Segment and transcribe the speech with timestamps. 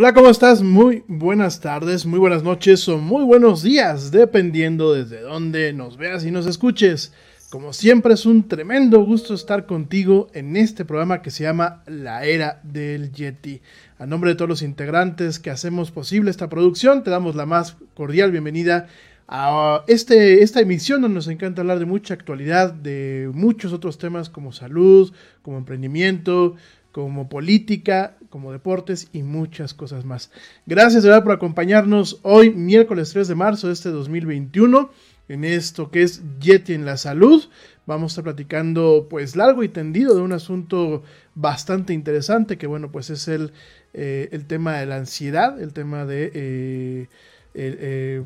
[0.00, 0.62] Hola, ¿cómo estás?
[0.62, 6.24] Muy buenas tardes, muy buenas noches o muy buenos días, dependiendo desde dónde nos veas
[6.24, 7.12] y nos escuches.
[7.50, 12.24] Como siempre es un tremendo gusto estar contigo en este programa que se llama La
[12.24, 13.60] Era del Yeti.
[13.98, 17.76] A nombre de todos los integrantes que hacemos posible esta producción, te damos la más
[17.94, 18.86] cordial bienvenida
[19.26, 24.30] a este, esta emisión donde nos encanta hablar de mucha actualidad, de muchos otros temas
[24.30, 26.54] como salud, como emprendimiento,
[26.92, 30.30] como política, como deportes y muchas cosas más.
[30.66, 34.90] Gracias de verdad por acompañarnos hoy, miércoles 3 de marzo de este 2021,
[35.28, 37.44] en esto que es Yeti en la salud.
[37.86, 41.02] Vamos a estar platicando pues largo y tendido de un asunto
[41.34, 43.52] bastante interesante que bueno pues es el,
[43.94, 46.30] eh, el tema de la ansiedad, el tema de...
[46.34, 47.06] eh,
[47.54, 48.24] el, eh,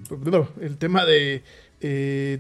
[0.61, 1.43] el tema de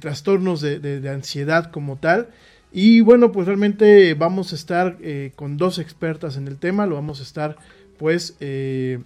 [0.00, 2.28] trastornos de- de ansiedad como tal.
[2.72, 6.94] Y bueno, pues realmente vamos a estar eh, con dos expertas en el tema, lo
[6.94, 7.56] vamos a estar
[7.98, 8.98] pues eh,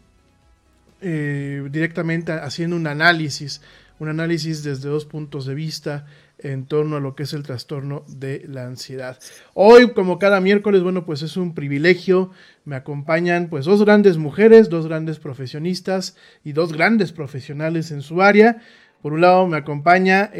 [1.00, 3.60] eh, directamente haciendo un análisis,
[3.98, 6.06] un análisis desde dos puntos de vista
[6.38, 9.18] en torno a lo que es el trastorno de la ansiedad.
[9.54, 12.30] Hoy, como cada miércoles, bueno, pues es un privilegio,
[12.64, 18.22] me acompañan pues dos grandes mujeres, dos grandes profesionistas y dos grandes profesionales en su
[18.22, 18.62] área.
[19.02, 20.30] Por un lado me acompaña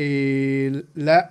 [0.95, 1.31] la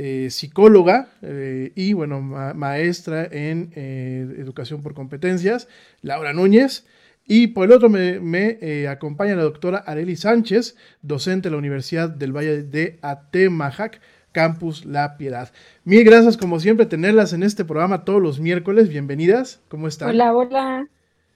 [0.00, 5.66] eh, psicóloga eh, y bueno, ma- maestra en eh, educación por competencias,
[6.02, 6.86] Laura Núñez.
[7.30, 11.58] Y por el otro me, me, eh, acompaña la doctora Areli Sánchez, docente de la
[11.58, 14.00] Universidad del Valle de Atemajac,
[14.32, 15.50] Campus La Piedad.
[15.84, 18.88] Mil gracias, como siempre, tenerlas en este programa todos los miércoles.
[18.88, 19.60] Bienvenidas.
[19.68, 20.08] ¿Cómo están?
[20.10, 20.86] Hola, hola.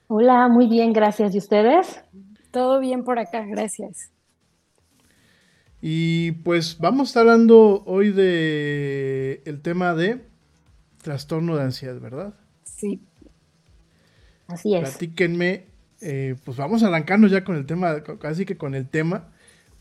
[0.09, 1.35] Hola, muy bien, gracias.
[1.35, 2.01] ¿Y ustedes?
[2.51, 4.11] Todo bien por acá, gracias.
[5.85, 10.25] Y pues vamos a estar hablando hoy de el tema de
[11.03, 12.35] trastorno de ansiedad, ¿verdad?
[12.63, 13.03] Sí.
[14.47, 14.89] Así es.
[14.89, 15.67] Platíquenme,
[16.01, 19.32] eh, pues vamos arrancando ya con el tema, casi que con el tema.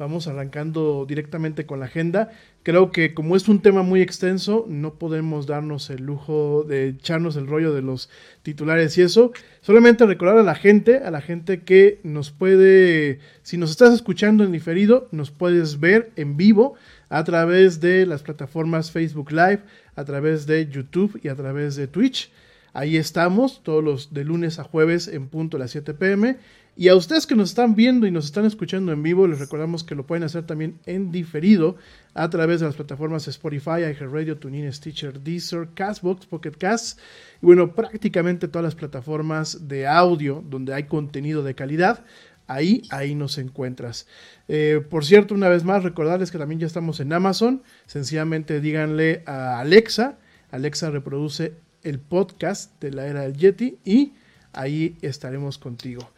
[0.02, 2.32] Vamos arrancando directamente con la agenda.
[2.64, 7.36] Creo que como es un tema muy extenso, no podemos darnos el lujo de echarnos
[7.36, 8.10] el rollo de los
[8.42, 9.32] titulares y eso.
[9.62, 14.44] Solamente recordar a la gente, a la gente que nos puede, si nos estás escuchando
[14.44, 16.74] en diferido, nos puedes ver en vivo
[17.10, 19.60] a través de las plataformas Facebook Live,
[19.96, 22.32] a través de YouTube y a través de Twitch.
[22.74, 26.38] Ahí estamos todos los de lunes a jueves en punto a las 7 pm.
[26.76, 29.84] Y a ustedes que nos están viendo y nos están escuchando en vivo, les recordamos
[29.84, 31.76] que lo pueden hacer también en diferido
[32.14, 36.98] a través de las plataformas Spotify, iHeartRadio, TuneIn, Stitcher, Deezer, Castbox, Pocket Cast
[37.42, 42.06] y bueno, prácticamente todas las plataformas de audio donde hay contenido de calidad.
[42.48, 44.08] Ahí, ahí nos encuentras.
[44.48, 47.64] Eh, por cierto, una vez más, recordarles que también ya estamos en Amazon.
[47.86, 50.18] Sencillamente díganle a Alexa.
[50.52, 51.54] Alexa reproduce
[51.84, 54.14] el podcast de la era del Yeti y
[54.54, 56.12] ahí estaremos contigo.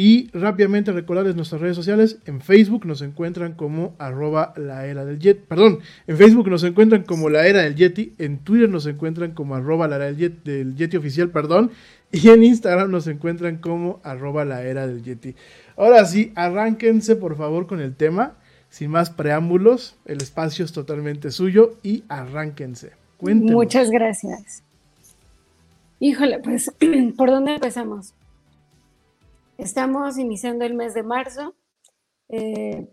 [0.00, 2.20] Y rápidamente recordarles nuestras redes sociales.
[2.24, 5.40] En Facebook nos encuentran como arroba la era del Yeti.
[5.48, 8.14] Perdón, en Facebook nos encuentran como la era del Yeti.
[8.16, 11.72] En Twitter nos encuentran como arroba la era del Yeti, oficial, perdón.
[12.12, 15.34] Y en Instagram nos encuentran como arroba la era del Yeti.
[15.76, 18.36] Ahora sí, arránquense por favor con el tema.
[18.70, 22.92] Sin más preámbulos, el espacio es totalmente suyo y arránquense.
[23.16, 23.52] Cuéntenos.
[23.56, 24.62] Muchas gracias.
[25.98, 26.72] Híjole, pues,
[27.16, 28.14] ¿por dónde empezamos?
[29.58, 31.54] Estamos iniciando el mes de marzo.
[32.28, 32.86] Eh,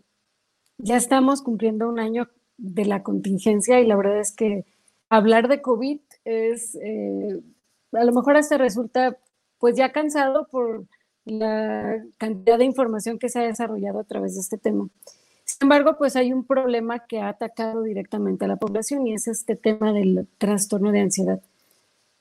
[0.79, 2.27] ya estamos cumpliendo un año
[2.57, 4.65] de la contingencia y la verdad es que
[5.09, 7.39] hablar de COVID es, eh,
[7.93, 9.17] a lo mejor hasta resulta
[9.59, 10.85] pues ya cansado por
[11.23, 14.89] la cantidad de información que se ha desarrollado a través de este tema.
[15.43, 19.27] Sin embargo, pues hay un problema que ha atacado directamente a la población y es
[19.27, 21.41] este tema del trastorno de ansiedad.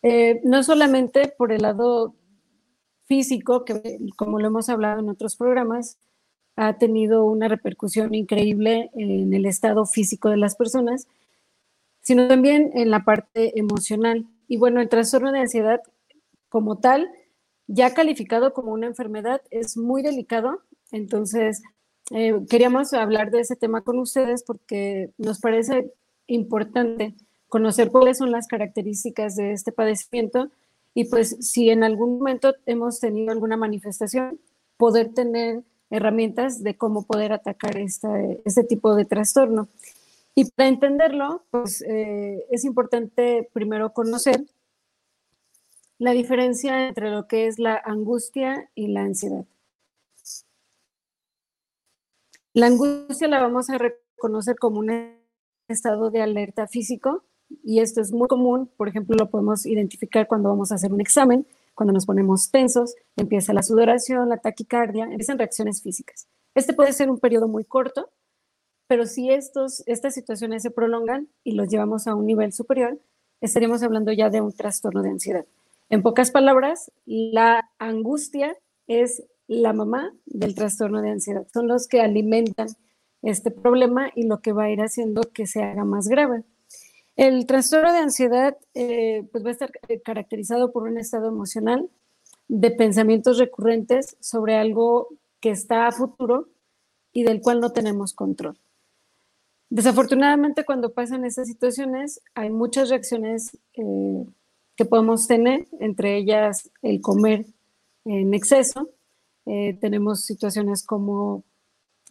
[0.03, 2.15] Eh, no solamente por el lado
[3.07, 5.99] físico, que como lo hemos hablado en otros programas,
[6.57, 11.09] ha tenido una repercusión increíble en el estado físico de las personas,
[12.01, 14.27] sino también en la parte emocional.
[14.47, 15.81] Y bueno, el trastorno de ansiedad
[16.49, 17.11] como tal,
[17.67, 20.61] ya calificado como una enfermedad, es muy delicado.
[20.93, 21.63] Entonces,
[22.11, 25.93] eh, queríamos hablar de ese tema con ustedes porque nos parece
[26.27, 27.15] importante
[27.49, 30.51] conocer cuáles son las características de este padecimiento
[30.95, 34.41] y pues si en algún momento hemos tenido alguna manifestación,
[34.77, 39.69] poder tener herramientas de cómo poder atacar este tipo de trastorno.
[40.37, 44.45] Y para entenderlo, pues eh, es importante primero conocer
[45.99, 49.45] la diferencia entre lo que es la angustia y la ansiedad.
[52.53, 55.17] La angustia la vamos a reconocer como un
[55.69, 57.25] estado de alerta físico
[57.63, 61.01] y esto es muy común, por ejemplo, lo podemos identificar cuando vamos a hacer un
[61.01, 66.29] examen, cuando nos ponemos tensos, empieza la sudoración, la taquicardia, empiezan reacciones físicas.
[66.55, 68.09] Este puede ser un periodo muy corto,
[68.87, 72.99] pero si estos, estas situaciones se prolongan y los llevamos a un nivel superior,
[73.41, 75.47] estaríamos hablando ya de un trastorno de ansiedad.
[75.91, 78.57] En pocas palabras, la angustia
[78.87, 81.47] es la mamá del trastorno de ansiedad.
[81.53, 82.69] Son los que alimentan
[83.23, 86.45] este problema y lo que va a ir haciendo que se haga más grave.
[87.17, 91.89] El trastorno de ansiedad eh, pues va a estar eh, caracterizado por un estado emocional
[92.49, 95.09] de pensamientos recurrentes sobre algo
[95.41, 96.49] que está a futuro
[97.13, 98.59] y del cual no tenemos control.
[99.71, 104.27] Desafortunadamente, cuando pasan estas situaciones, hay muchas reacciones eh,
[104.77, 107.47] que podemos tener, entre ellas el comer
[108.05, 108.91] en exceso.
[109.45, 111.45] tenemos situaciones como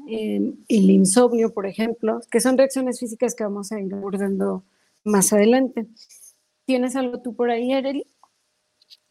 [0.07, 4.63] el insomnio, por ejemplo, que son reacciones físicas que vamos a ir abordando
[5.03, 5.88] más adelante.
[6.65, 8.05] ¿Tienes algo tú por ahí, Ereli?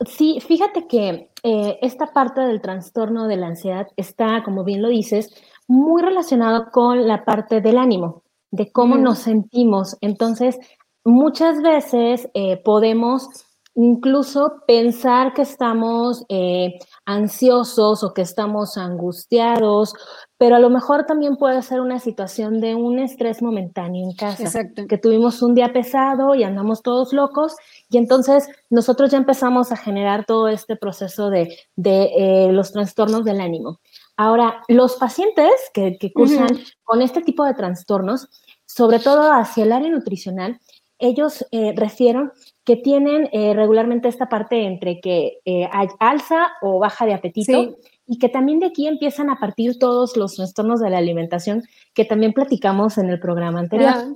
[0.06, 4.88] Sí, fíjate que eh, esta parte del trastorno de la ansiedad está, como bien lo
[4.88, 5.34] dices,
[5.68, 9.96] muy relacionado con la parte del ánimo, de cómo nos sentimos.
[10.00, 10.58] Entonces,
[11.04, 13.28] muchas veces eh, podemos
[13.74, 19.94] incluso pensar que estamos eh, ansiosos o que estamos angustiados,
[20.38, 24.44] pero a lo mejor también puede ser una situación de un estrés momentáneo en casa,
[24.44, 24.86] Exacto.
[24.88, 27.54] que tuvimos un día pesado y andamos todos locos
[27.90, 33.24] y entonces nosotros ya empezamos a generar todo este proceso de, de eh, los trastornos
[33.24, 33.80] del ánimo.
[34.16, 36.48] Ahora, los pacientes que, que cursan
[36.84, 38.28] con este tipo de trastornos,
[38.66, 40.60] sobre todo hacia el área nutricional,
[41.02, 42.30] ellos eh, refieren
[42.64, 47.62] que tienen eh, regularmente esta parte entre que eh, hay alza o baja de apetito
[47.64, 47.76] Sí.
[48.06, 51.64] y que también de aquí empiezan a partir todos los trastornos de la alimentación
[51.94, 53.92] que también platicamos en el programa anterior.
[53.94, 54.08] Ah,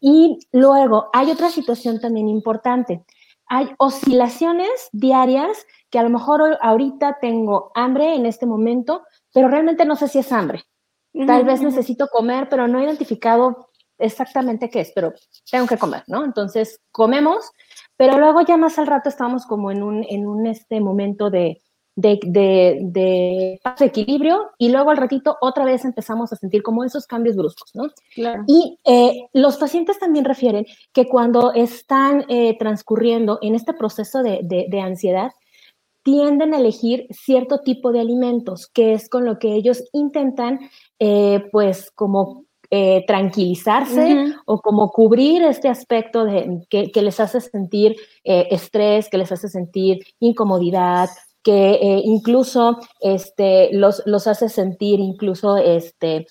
[0.00, 3.02] Y luego hay otra situación también importante.
[3.48, 9.02] Hay oscilaciones diarias que a lo mejor hoy- ahorita tengo hambre en este momento,
[9.34, 10.62] pero realmente no sé si es hambre.
[11.26, 15.12] Tal vez necesito comer, pero no he identificado exactamente qué es, pero
[15.50, 16.24] tengo que comer, ¿no?
[16.24, 17.50] Entonces comemos,
[17.98, 21.60] pero luego ya más al rato estamos como en un, en un este momento de,
[21.96, 26.62] de, de, de paz de equilibrio y luego al ratito otra vez empezamos a sentir
[26.62, 27.88] como esos cambios bruscos, ¿no?
[28.14, 28.44] Claro.
[28.46, 34.40] Y eh, los pacientes también refieren que cuando están eh, transcurriendo en este proceso de,
[34.44, 35.32] de- de ansiedad,
[36.04, 40.60] tienden a elegir cierto tipo de alimentos, que es con lo que ellos intentan,
[41.00, 47.40] eh, pues, como eh, tranquilizarse o como cubrir este aspecto de, que, que les hace
[47.40, 51.08] sentir eh, estrés, que les hace sentir incomodidad,
[51.42, 56.26] que eh, incluso este, los, los hace sentir incluso este,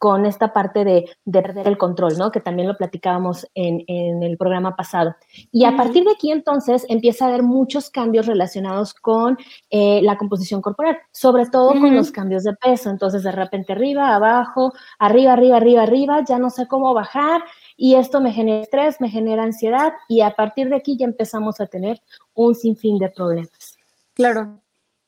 [0.00, 2.32] con esta parte de, de perder el control, ¿no?
[2.32, 5.14] Que también lo platicábamos en, en el programa pasado.
[5.52, 9.36] Y a partir de aquí entonces empieza a haber muchos cambios relacionados con
[9.68, 12.88] eh, la composición corporal, sobre todo con los cambios de peso.
[12.88, 17.42] Entonces de repente arriba, abajo, arriba, arriba, arriba, arriba, ya no sé cómo bajar
[17.76, 21.60] y esto me genera estrés, me genera ansiedad y a partir de aquí ya empezamos
[21.60, 22.00] a tener
[22.32, 23.76] un sinfín de problemas.
[24.14, 24.59] Claro.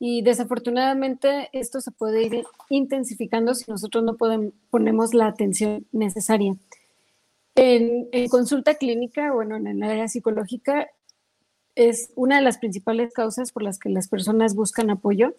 [0.04, 6.56] Y desafortunadamente esto se puede ir intensificando si nosotros no podem- ponemos la atención necesaria.
[7.54, 10.88] En, consulta clínica, bueno, en el área psicológica,
[11.76, 15.36] es una de las principales causas por las que las personas buscan apoyo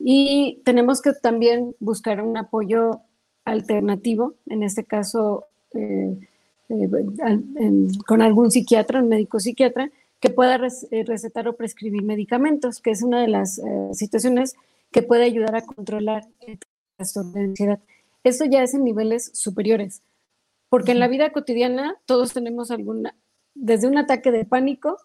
[0.00, 3.02] y tenemos que también buscar un apoyo
[3.44, 5.44] alternativo, en este caso
[5.74, 6.18] eh,
[6.70, 6.88] eh,
[8.04, 13.02] con algún psiquiatra, un médico psiquiatra, que pueda eh, recetar o prescribir medicamentos, que es
[13.02, 14.54] una de las eh, situaciones
[14.92, 16.60] que puede ayudar a controlar el
[16.96, 17.80] trastorno de ansiedad.
[18.22, 20.00] Esto ya es en niveles superiores,
[20.68, 23.16] porque en la vida cotidiana todos tenemos alguna,
[23.54, 24.96] desde un ataque de pánico,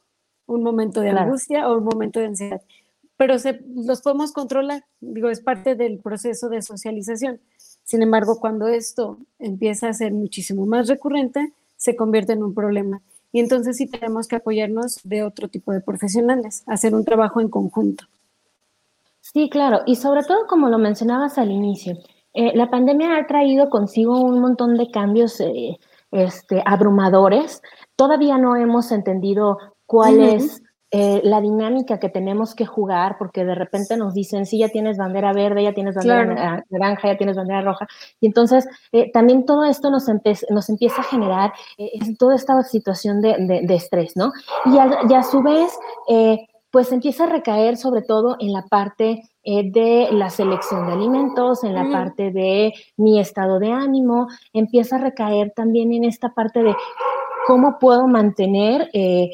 [0.46, 1.26] un momento de Claro.
[1.26, 2.62] angustia o un momento de ansiedad,
[3.18, 7.40] pero se, los podemos controlar, digo, es parte del proceso de socialización.
[7.84, 13.02] Sin embargo, cuando esto empieza a ser muchísimo más recurrente, se convierte en un problema.
[13.32, 17.50] Y entonces sí tenemos que apoyarnos de otro tipo de profesionales, hacer un trabajo en
[17.50, 18.06] conjunto.
[19.22, 21.98] Sí, claro, y sobre todo como lo mencionabas al inicio,
[22.34, 25.78] eh, la pandemia ha traído consigo un montón de cambios eh,
[26.12, 27.62] este, abrumadores.
[27.96, 33.56] Todavía no hemos entendido cuál es eh, la dinámica que tenemos que jugar, porque de
[33.56, 36.64] repente nos dicen, sí, ya tienes bandera verde, ya tienes bandera Claro.
[36.70, 37.88] naranja, ya tienes bandera roja.
[38.22, 40.06] Y entonces eh, también todo esto nos,
[40.50, 44.32] nos empieza a generar eh, toda esta situación de, de- de estrés, ¿no?
[44.66, 45.78] Y a, y a su vez,
[46.72, 51.74] pues empieza a recaer sobre todo en la parte de la selección de alimentos, en
[51.74, 56.76] la parte de mi estado de ánimo, empieza a recaer también en esta parte de
[57.48, 59.30] cómo puedo mantener eh,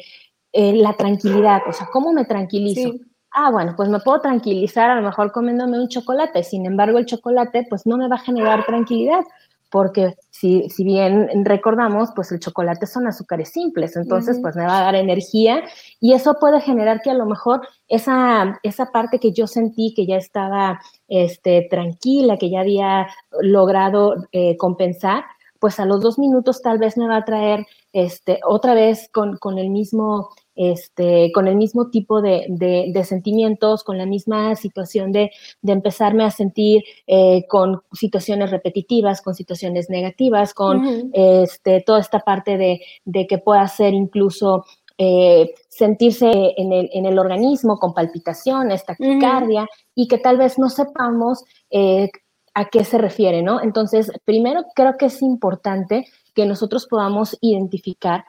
[0.56, 2.92] eh, la tranquilidad, o sea, cómo me tranquilizo.
[2.92, 3.02] Sí.
[3.32, 7.06] Ah, bueno, pues me puedo tranquilizar a lo mejor comiéndome un chocolate, sin embargo el
[7.06, 9.24] chocolate pues no me va a generar tranquilidad,
[9.72, 14.78] porque si, si bien recordamos, pues el chocolate son azúcares simples, entonces pues me va
[14.78, 15.64] a dar energía
[15.98, 20.06] y eso puede generar que a lo mejor esa, esa parte que yo sentí que
[20.06, 23.08] ya estaba este, tranquila, que ya había
[23.40, 25.24] logrado eh, compensar,
[25.58, 29.38] pues a los dos minutos tal vez me va a traer este, otra vez con,
[29.38, 34.54] con el mismo este, con el mismo tipo de, de, de sentimientos, con la misma
[34.56, 35.30] situación de,
[35.62, 42.20] de empezarme a sentir eh, con situaciones repetitivas, con situaciones negativas, con este, toda esta
[42.20, 44.64] parte de, que pueda ser incluso
[44.96, 50.70] eh, sentirse en el, en el organismo con palpitaciones, taquicardia, y que tal vez no
[50.70, 52.10] sepamos eh,
[52.54, 53.60] a qué se refiere, ¿no?
[53.60, 58.24] Entonces, primero creo que es importante que nosotros podamos identificar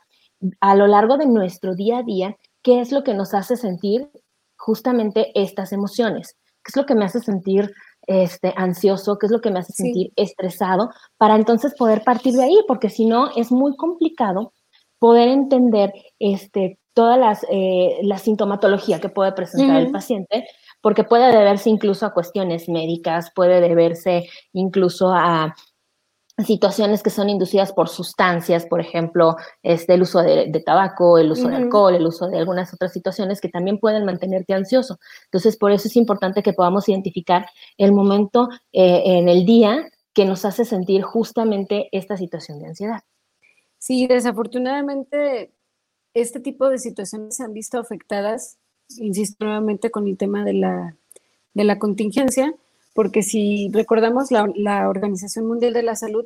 [0.60, 4.10] a lo largo de nuestro día a día qué es lo que nos hace sentir
[4.58, 7.72] justamente estas emociones, qué es lo que me hace sentir
[8.08, 9.84] este, ansioso, qué es lo que me hace Sí.
[9.84, 14.54] sentir estresado, para entonces poder partir de ahí, porque si no es muy complicado
[15.00, 20.48] poder entender este, toda las, eh, la sintomatología que puede presentar el paciente,
[20.82, 25.54] porque puede deberse incluso a cuestiones médicas, puede deberse incluso a
[26.44, 31.48] situaciones que son inducidas por sustancias, por ejemplo, este, el uso de, tabaco, el uso
[31.48, 35.00] de alcohol, el uso de algunas otras situaciones que también pueden mantenerte ansioso.
[35.26, 40.26] Entonces, por eso es importante que podamos identificar el momento eh, en el día que
[40.26, 43.04] nos hace sentir justamente esta situación de ansiedad.
[43.78, 45.52] Sí, desafortunadamente
[46.14, 48.58] este tipo de situaciones se han visto afectadas,
[48.98, 50.98] insisto nuevamente con el tema de la,
[51.54, 52.56] de la contingencia,
[52.96, 56.26] porque si recordamos, la, Organización Mundial de la Salud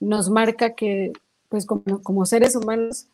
[0.00, 1.12] nos marca que,
[1.50, 3.06] pues como, seres humanos,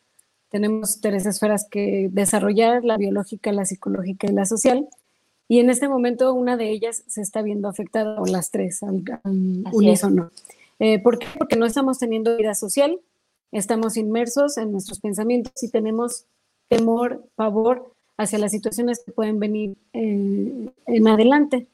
[0.51, 4.89] tenemos tres esferas que desarrollar, la biológica, la psicológica y la social,
[5.49, 9.03] y en este momento una de ellas se está viendo afectada, o las tres, al,
[9.73, 10.31] unísono.
[10.79, 11.27] Eh, ¿Por qué?
[11.37, 13.01] Porque no estamos teniendo vida social,
[13.51, 16.25] estamos inmersos en nuestros pensamientos y tenemos
[16.69, 21.67] temor, pavor hacia las situaciones que pueden venir eh, en adelante.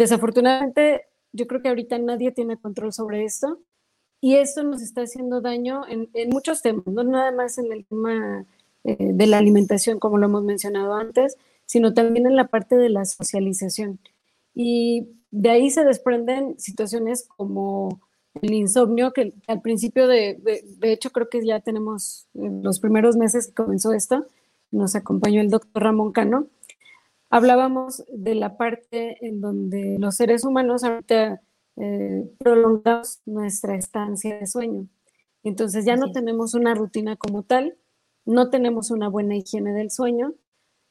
[0.00, 3.60] Desafortunadamente, yo creo que ahorita nadie tiene control sobre esto
[4.18, 8.46] y esto nos está haciendo daño en, muchos temas, no nada más en el tema
[8.84, 12.88] eh, de la alimentación, como lo hemos mencionado antes, sino también en la parte de
[12.88, 13.98] la socialización.
[14.54, 18.00] Y de ahí se desprenden situaciones como
[18.40, 20.38] el insomnio, que al principio de,
[20.78, 24.24] de, hecho creo que ya tenemos los primeros meses que comenzó esto,
[24.70, 26.46] nos acompañó el doctor Ramón Cano,
[27.30, 31.40] hablábamos de la parte en donde los seres humanos ahorita
[31.76, 34.88] eh, prolongamos nuestra estancia de sueño.
[35.42, 37.76] Entonces ya no tenemos una rutina como tal,
[38.26, 40.34] no tenemos una buena higiene del sueño,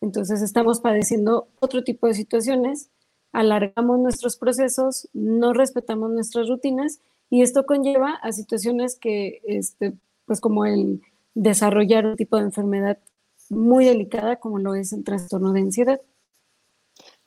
[0.01, 2.89] entonces estamos padeciendo otro tipo de situaciones,
[3.31, 9.93] alargamos nuestros procesos, no respetamos nuestras rutinas y esto conlleva a situaciones que, este,
[10.25, 11.01] pues como el
[11.35, 12.97] desarrollar un tipo de enfermedad
[13.49, 16.01] muy delicada como lo es el trastorno de ansiedad.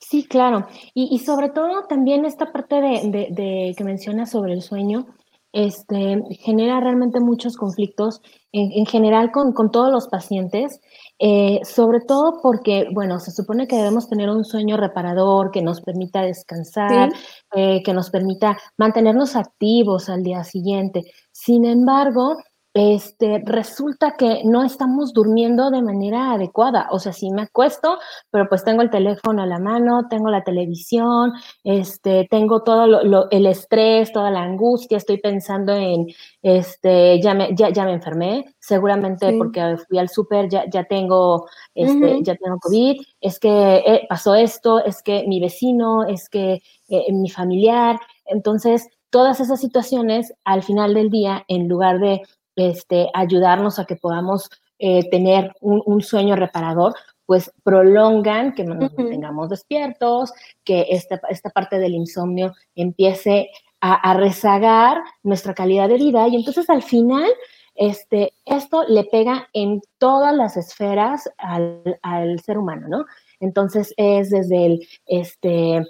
[0.09, 0.67] Sí, claro.
[0.93, 5.07] Y, sobre todo también esta parte de, que menciona sobre el sueño,
[5.53, 10.81] este, genera realmente muchos conflictos en, general con, todos los pacientes,
[11.19, 15.81] eh, sobre todo porque, bueno, se supone que debemos tener un sueño reparador que nos
[15.81, 17.11] permita descansar,
[17.55, 21.03] eh, que nos permita mantenernos activos al día siguiente.
[21.31, 22.37] Sin embargo,
[22.73, 26.87] este, resulta que no estamos durmiendo de manera adecuada.
[26.91, 27.99] O sea, sí me acuesto,
[28.31, 31.33] pero pues tengo el teléfono a la mano, tengo la televisión,
[31.63, 36.07] este, tengo todo lo, el estrés, toda la angustia, estoy pensando en,
[36.41, 41.47] este, ya me, ya, ya me enfermé, seguramente porque fui al súper, ya, ya tengo,
[41.75, 46.61] este, ya tengo COVID, es que eh, pasó esto, es que mi vecino, es que
[46.89, 47.99] eh, mi familiar.
[48.25, 52.23] Entonces, todas esas situaciones, al final del día, en lugar de
[52.55, 56.93] este, ayudarnos a que podamos eh, tener un, sueño reparador,
[57.25, 65.01] pues prolongan que nos mantengamos despiertos, que esta, esta parte del insomnio empiece a, rezagar
[65.23, 66.27] nuestra calidad de vida.
[66.27, 67.29] Y entonces al final
[67.75, 73.05] este, esto le pega en todas las esferas al, al, ser humano, ¿no?
[73.39, 75.85] Entonces es desde el, este,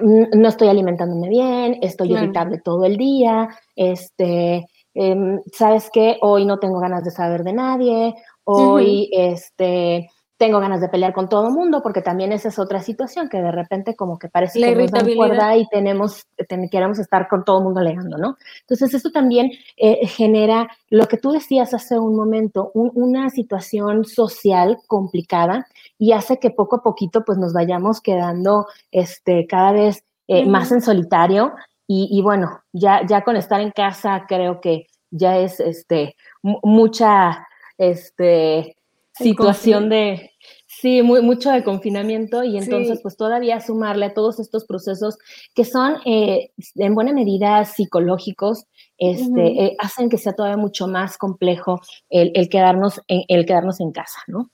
[0.00, 6.18] no estoy alimentándome bien, estoy irritable todo el día, este, Em, ¿sabes qué?
[6.20, 10.10] Hoy no tengo ganas de saber de nadie, hoy este,
[10.42, 13.40] tengo ganas de pelear con todo el mundo, porque también esa es otra situación, que
[13.40, 16.26] de repente como que parece que nos dan cuerda y tenemos,
[16.68, 18.36] queremos estar con todo el mundo alegando, ¿no?
[18.62, 24.78] Entonces, esto también eh, genera lo que tú decías hace un momento, una situación social
[24.88, 30.44] complicada y hace que poco a poquito pues nos vayamos quedando este, cada vez eh,
[30.44, 31.52] más en solitario
[31.94, 38.76] y, bueno, ya, ya con estar en casa creo que ya es este, mucha este,
[39.12, 40.30] situación de,
[40.66, 45.18] sí, muy, mucho de confinamiento y entonces pues todavía sumarle a todos estos procesos
[45.54, 48.64] que son eh, en buena medida psicológicos,
[48.96, 53.92] este, eh, hacen que sea todavía mucho más complejo el, quedarnos, en, el quedarnos en
[53.92, 54.50] casa, ¿no?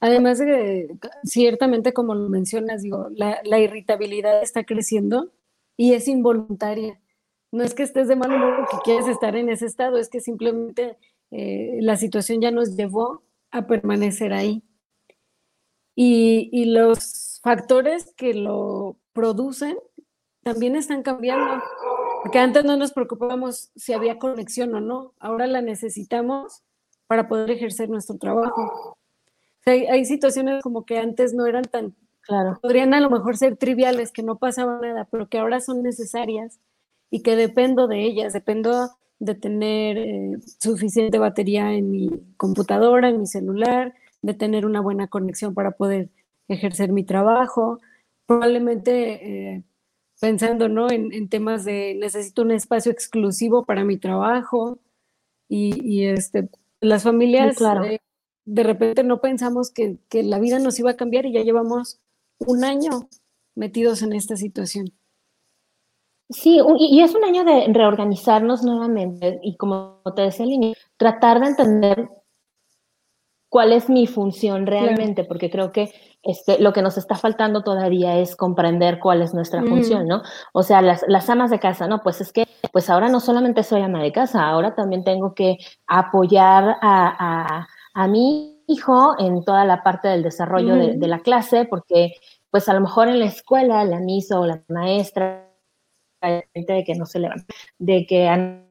[0.00, 0.88] Además de que
[1.24, 5.30] ciertamente, como lo mencionas, digo, la, la irritabilidad está creciendo
[5.78, 7.00] y es involuntaria.
[7.50, 10.20] No es que estés de mal humor que quieres estar en ese estado, es que
[10.20, 10.98] simplemente
[11.30, 14.62] eh, la situación ya nos llevó a permanecer ahí.
[15.94, 19.76] Y, los factores que lo producen
[20.42, 21.62] también están cambiando.
[22.22, 26.62] Porque antes no nos preocupábamos si había conexión o no, ahora la necesitamos
[27.06, 28.96] para poder ejercer nuestro trabajo.
[29.64, 31.96] hay, hay, situaciones como que antes no eran tan
[32.28, 32.58] Claro.
[32.60, 36.60] Podrían a lo mejor ser triviales, que no pasaba nada, pero que ahora son necesarias
[37.10, 43.20] y que dependo de ellas, dependo de tener eh, suficiente batería en mi computadora, en
[43.20, 46.10] mi celular, de tener una buena conexión para poder
[46.48, 47.80] ejercer mi trabajo,
[48.26, 49.64] probablemente eh,
[50.20, 50.90] pensando ¿no?
[50.90, 54.78] En, temas de necesito un espacio exclusivo para mi trabajo
[55.48, 56.50] y, este,
[56.82, 57.84] las familias claro.
[57.84, 58.00] eh,
[58.44, 62.00] de repente no pensamos que, que la vida nos iba a cambiar y ya llevamos
[62.40, 63.08] un año
[63.54, 64.92] metidos en esta situación.
[66.30, 71.46] Sí, y es un año de reorganizarnos nuevamente y como te decía al tratar de
[71.46, 72.08] entender
[73.48, 75.90] cuál es mi función realmente, porque creo que
[76.22, 80.22] este, lo que nos está faltando todavía es comprender cuál es nuestra función, ¿no?
[80.52, 82.02] O sea, las, las, amas de casa, ¿no?
[82.02, 85.56] Pues es que, pues ahora no solamente soy ama de casa, ahora también tengo que
[85.86, 91.64] apoyar a, a, mi hijo en toda la parte del desarrollo de, de, la clase,
[91.64, 92.12] porque
[92.50, 95.48] pues a lo mejor en la escuela la misa o la maestra
[96.20, 97.46] de que no se levanta,
[97.78, 98.62] de que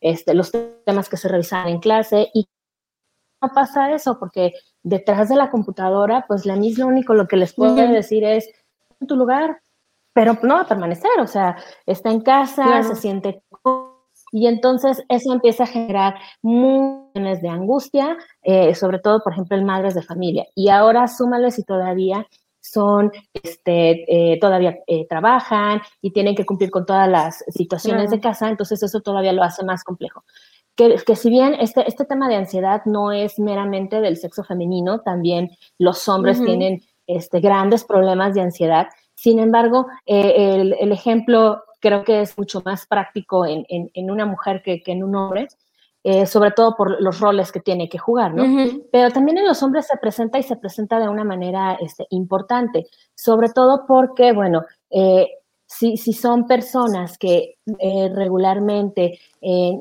[0.00, 0.52] este, los
[0.84, 2.48] temas que se revisan en clase y
[3.42, 7.36] no pasa eso porque detrás de la computadora, pues la misma lo único lo que
[7.36, 8.48] les puedo decir es
[9.00, 9.60] en tu lugar,
[10.12, 13.42] pero no va a permanecer, o sea, está en casa, se siente
[14.32, 19.64] y entonces eso empieza a generar millones de angustia, eh, sobre todo, por ejemplo, en
[19.64, 20.46] madres de familia.
[20.54, 22.26] Y ahora súmale si todavía
[22.60, 28.20] son, este, eh, todavía eh, trabajan y tienen que cumplir con todas las situaciones de
[28.20, 30.24] casa, entonces eso todavía lo hace más complejo.
[30.74, 35.00] Que, que, si bien este, este tema de ansiedad no es meramente del sexo femenino,
[35.00, 38.88] también los hombres tienen este, grandes problemas de ansiedad.
[39.14, 44.10] Sin embargo, eh, el, el, ejemplo creo que es mucho más práctico en, en, en
[44.10, 45.48] una mujer que, que, en un hombre,
[46.08, 48.44] eh, sobre todo por los roles que tiene que jugar, ¿no?
[48.92, 52.86] Pero también en los hombres se presenta y se presenta de una manera este, importante,
[53.16, 55.26] sobre todo porque, bueno, eh,
[55.66, 59.18] si, si, son personas que eh, regularmente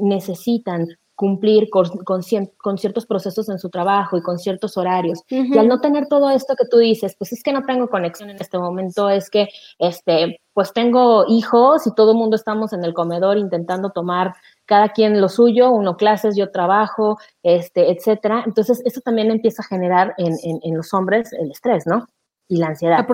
[0.01, 2.21] necesitan cumplir con, con,
[2.57, 5.21] con, ciertos procesos en su trabajo y con ciertos horarios.
[5.29, 8.31] Y al no tener todo esto que tú dices, pues es que no tengo conexión
[8.31, 9.47] en este momento, es que,
[9.79, 14.33] este, pues tengo hijos y todo el mundo estamos en el comedor intentando tomar
[14.65, 18.43] cada quien lo suyo, uno clases, yo trabajo, este, etcétera.
[18.45, 22.07] Entonces, eso también empieza a generar en, en, los hombres el estrés, ¿no?
[22.47, 23.05] Y la ansiedad.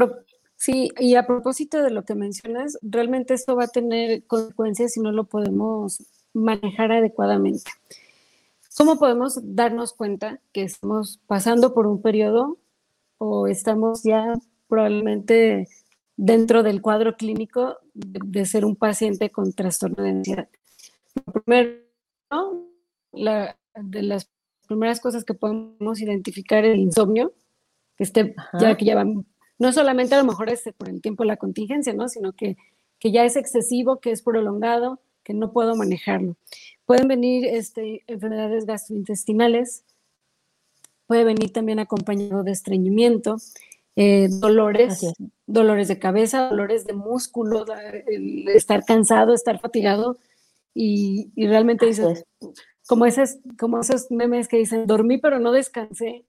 [0.55, 4.99] Sí, y a propósito de lo que mencionas, realmente esto va a tener consecuencias si
[4.99, 7.71] no lo podemos manejar adecuadamente.
[8.77, 12.59] ¿Cómo podemos darnos cuenta que estamos pasando por un periodo
[13.17, 14.33] o estamos ya
[14.67, 15.67] probablemente
[16.15, 20.49] dentro del cuadro clínico de, de ser un paciente con trastorno de ansiedad?
[21.33, 21.79] Primero,
[23.11, 24.29] la, de las
[24.67, 27.33] primeras cosas que podemos identificar es el insomnio,
[27.97, 29.03] que esté, ya que ya
[29.61, 32.09] no solamente a lo mejor es por el tiempo la contingencia, ¿no?
[32.09, 32.57] Sino que,
[32.99, 36.35] que ya es excesivo, que es prolongado, que no puedo manejarlo.
[36.85, 39.83] Pueden venir este, enfermedades gastrointestinales,
[41.05, 43.37] puede venir también acompañado de estreñimiento,
[43.95, 45.13] eh, dolores,
[45.45, 47.65] dolores de cabeza, dolores de músculo,
[48.47, 50.17] estar cansado, estar fatigado,
[50.73, 52.25] y, realmente dices,
[52.87, 56.25] como, esos, como esos memes que dicen, dormí pero no descansé.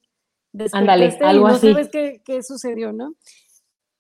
[0.73, 1.73] Ándale, algo no así.
[1.73, 3.15] sabes qué, qué sucedió, ¿no?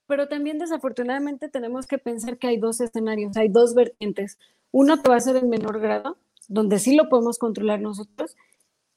[0.06, 4.38] Pero también desafortunadamente tenemos que pensar que hay dos escenarios, hay dos vertientes.
[4.70, 8.36] Uno que va a ser en menor grado, donde sí lo podemos controlar nosotros,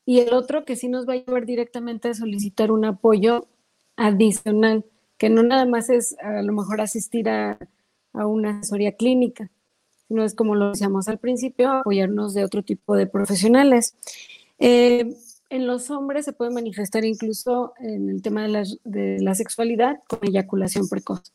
[0.06, 3.48] y el otro que sí nos va a llevar directamente a solicitar un apoyo
[3.96, 4.86] adicional,
[5.18, 7.58] que no nada más es a lo mejor asistir a,
[8.14, 9.50] a una asesoría clínica,
[10.10, 13.96] no es como lo decíamos al principio, apoyarnos de otro tipo de profesionales.
[14.60, 15.15] Eh,
[15.50, 20.00] en los hombres se puede manifestar incluso en el tema de la, de la sexualidad
[20.08, 21.34] con eyaculación precoz.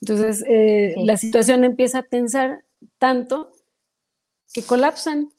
[0.00, 2.64] Entonces, eh, la situación empieza a tensar
[2.98, 3.52] tanto
[4.52, 5.30] que colapsan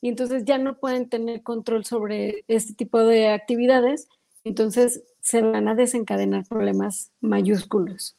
[0.00, 4.08] y entonces ya no pueden tener control sobre este tipo de actividades,
[4.44, 8.16] entonces se van a desencadenar problemas mayúsculos.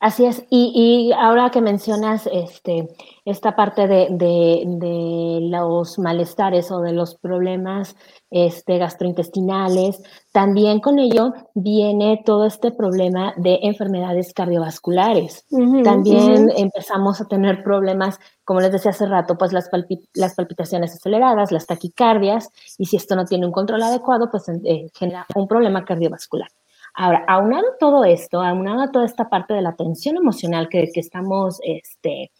[0.00, 2.88] Así es, y, y, ahora que mencionas este,
[3.26, 7.96] esta parte de, de, de, los malestares o de los problemas
[8.30, 10.00] este, gastrointestinales,
[10.32, 15.44] también con ello viene todo este problema de enfermedades cardiovasculares.
[15.84, 19.68] también empezamos a tener problemas, como les decía hace rato, pues las,
[20.14, 24.86] las, palpitaciones aceleradas, las taquicardias, y si esto no tiene un control adecuado, pues eh,
[24.94, 26.48] genera un problema cardiovascular.
[26.94, 31.58] Ahora, aunado todo esto, aunado toda esta parte de la tensión emocional que, que estamos
[31.62, 32.30] este,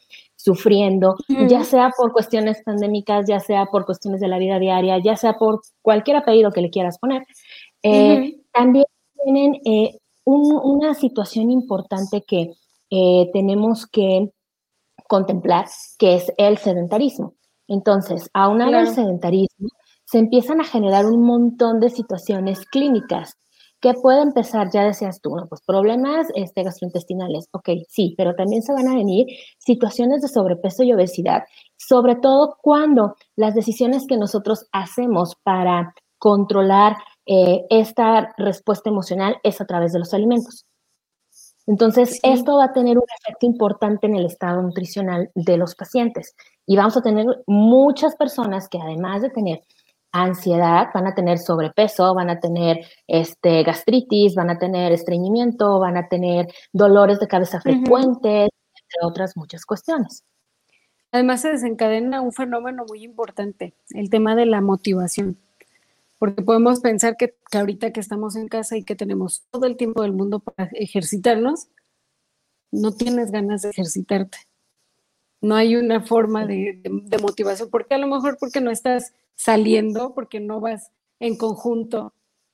[0.43, 1.17] sufriendo,
[1.49, 5.35] ya sea por cuestiones pandémicas, ya sea por cuestiones de la vida diaria, ya sea
[5.35, 7.25] por cualquier apellido que le quieras poner,
[7.83, 8.87] eh, también
[9.23, 12.53] tienen eh, un, una situación importante que
[12.91, 14.31] eh, tenemos que
[15.09, 15.67] contemplar,
[15.99, 17.35] que es el sedentarismo.
[17.69, 18.89] Entonces, aunado claro.
[18.89, 19.69] al sedentarismo,
[20.05, 23.37] se empiezan a generar un montón de situaciones clínicas
[23.81, 24.71] ¿Qué puede empezar?
[24.71, 25.47] Ya decías tú, ¿no?
[25.47, 27.49] Pues problemas este, gastrointestinales.
[27.53, 29.27] Ok, sí, pero también se van a venir
[29.59, 31.45] situaciones de sobrepeso y obesidad,
[31.77, 39.61] sobre todo cuando las decisiones que nosotros hacemos para controlar eh, esta respuesta emocional es
[39.63, 40.67] a través de los alimentos.
[41.67, 46.35] Entonces, esto va a tener un efecto importante en el estado nutricional de los pacientes.
[46.67, 49.63] Y vamos a tener muchas personas que además de tener
[50.13, 55.97] ansiedad, van a tener sobrepeso, van a tener este, gastritis, van a tener estreñimiento, van
[55.97, 60.25] a tener dolores de cabeza frecuentes, entre otras muchas cuestiones.
[61.13, 65.39] Además se desencadena un fenómeno muy importante, el tema de la motivación,
[66.19, 69.77] porque podemos pensar que, que ahorita que estamos en casa y que tenemos todo el
[69.77, 71.69] tiempo del mundo para ejercitarnos,
[72.71, 74.39] no tienes ganas de ejercitarte.
[75.41, 79.13] No hay una forma de, de, de motivación, porque a lo mejor porque no estás
[79.41, 82.13] saliendo porque no vas en conjunto.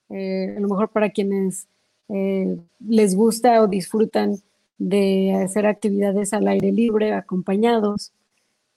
[0.08, 1.66] Eh, a lo mejor para quienes
[2.08, 4.36] eh, les gusta o disfrutan
[4.78, 8.12] de hacer actividades al aire libre, acompañados.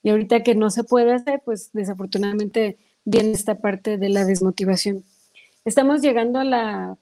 [0.02, 5.04] Y ahorita que no se puede hacer, pues desafortunadamente viene esta parte de la desmotivación.
[5.64, 6.98] Estamos llegando a la,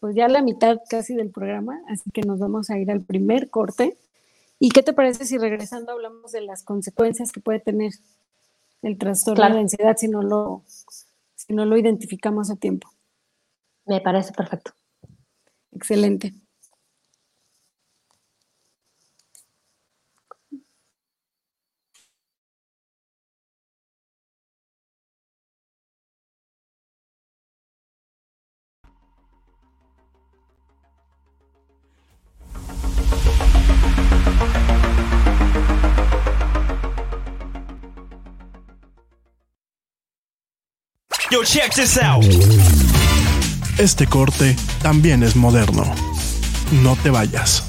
[0.00, 3.02] pues ya a la mitad casi del programa, así que nos vamos a ir al
[3.02, 3.94] primer corte.
[4.60, 7.92] ¿Y qué te parece si regresando hablamos de las consecuencias que puede tener
[8.82, 9.54] el trastorno claro.
[9.54, 10.64] de ansiedad si no lo
[11.34, 12.90] si no lo identificamos a tiempo.
[13.86, 14.72] Me parece perfecto.
[15.72, 16.34] Excelente.
[41.44, 42.24] Check this out.
[43.78, 45.82] Este corte también es moderno.
[46.82, 47.64] No te vayas.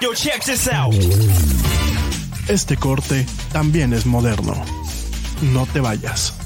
[0.00, 0.94] Yo, check this out.
[2.48, 4.62] Este corte también es moderno.
[5.52, 6.45] No te vayas.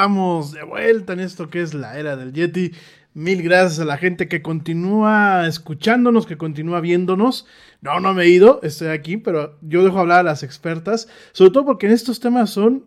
[0.00, 2.72] Estamos de vuelta en esto que es la era del Yeti.
[3.12, 7.46] Mil gracias a la gente que continúa escuchándonos, que continúa viéndonos.
[7.82, 11.50] No, no me he ido, estoy aquí, pero yo dejo hablar a las expertas, sobre
[11.50, 12.86] todo porque en estos temas son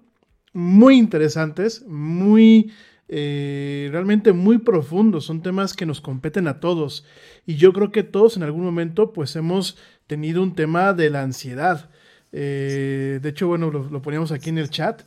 [0.53, 2.71] muy interesantes, muy,
[3.09, 7.05] eh, realmente muy profundos, son temas que nos competen a todos.
[7.45, 11.21] Y yo creo que todos en algún momento pues hemos tenido un tema de la
[11.21, 11.91] ansiedad.
[12.31, 15.03] Eh, de hecho, bueno, lo, lo poníamos aquí en el chat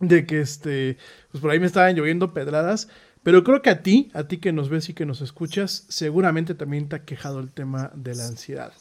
[0.00, 0.98] de que este,
[1.30, 2.88] pues por ahí me estaban lloviendo pedradas,
[3.22, 6.54] pero creo que a ti, a ti que nos ves y que nos escuchas, seguramente
[6.54, 8.72] también te ha quejado el tema de la ansiedad.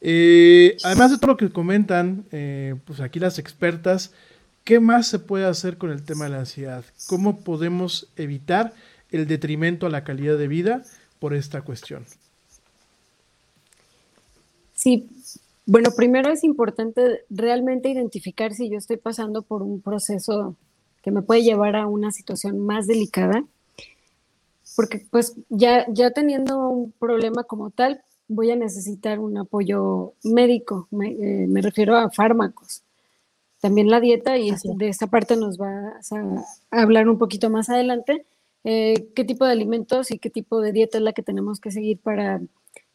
[0.00, 4.12] Eh, además de todo lo que comentan, eh, pues aquí las expertas,
[4.64, 6.84] ¿qué más se puede hacer con el tema de la ansiedad?
[7.06, 8.74] ¿Cómo podemos evitar
[9.10, 10.82] el detrimento a la calidad de vida
[11.18, 12.04] por esta cuestión?
[14.74, 15.08] Sí,
[15.66, 20.54] Bueno, primero es importante realmente identificar si yo estoy pasando por un proceso
[21.02, 23.44] que me puede llevar a una situación más delicada,
[24.76, 30.86] porque pues ya, ya teniendo un problema como tal, voy a necesitar un apoyo médico,
[30.92, 32.82] me, eh, me refiero a fármacos.
[33.60, 37.50] También la dieta, y Así de esta parte nos vas a, a hablar un poquito
[37.50, 38.24] más adelante,
[38.62, 41.72] eh, qué tipo de alimentos y qué tipo de dieta es la que tenemos que
[41.72, 42.40] seguir para,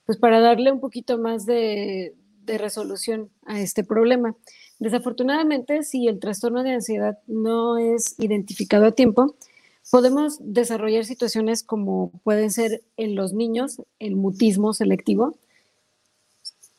[0.06, 2.14] pues para darle un poquito más de,
[2.46, 4.36] de resolución a este problema.
[4.80, 9.36] Desafortunadamente, si el trastorno de ansiedad no es identificado a tiempo,
[9.90, 15.38] podemos desarrollar situaciones como pueden ser en los niños, el mutismo selectivo.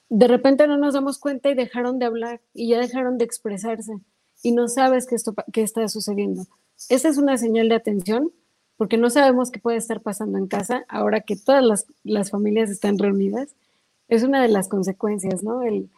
[0.08, 3.92] De repente no nos damos cuenta y dejaron de hablar y ya dejaron de expresarse
[4.42, 6.46] y no sabes qué, está sucediendo.
[6.88, 8.32] Esa es una señal de atención
[8.76, 12.98] porque no sabemos qué puede estar pasando en casa ahora que todas las familias están
[12.98, 13.54] reunidas.
[14.12, 15.62] Es una de las consecuencias, ¿no?
[15.62, 15.88] El,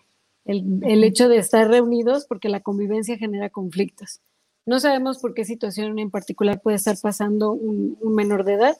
[0.44, 4.20] el, el hecho de estar reunidos porque la convivencia genera conflictos.
[4.66, 8.76] No sabemos por qué situación en particular puede estar pasando un, un menor de edad.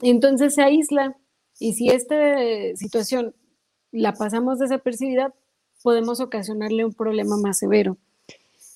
[0.00, 1.14] Entonces se aísla.
[1.60, 2.16] Y si esta
[2.74, 3.34] situación
[3.92, 5.34] la pasamos desapercibida,
[5.82, 7.98] podemos ocasionarle un problema más severo.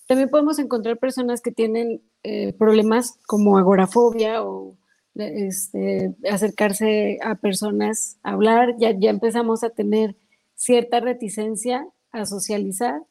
[0.07, 4.77] También podemos encontrar personas que tienen eh, problemas como agorafobia o
[5.19, 8.77] este, acercarse a personas a hablar.
[8.79, 10.17] Ya, ya empezamos a tener
[10.55, 13.03] cierta reticencia a socializar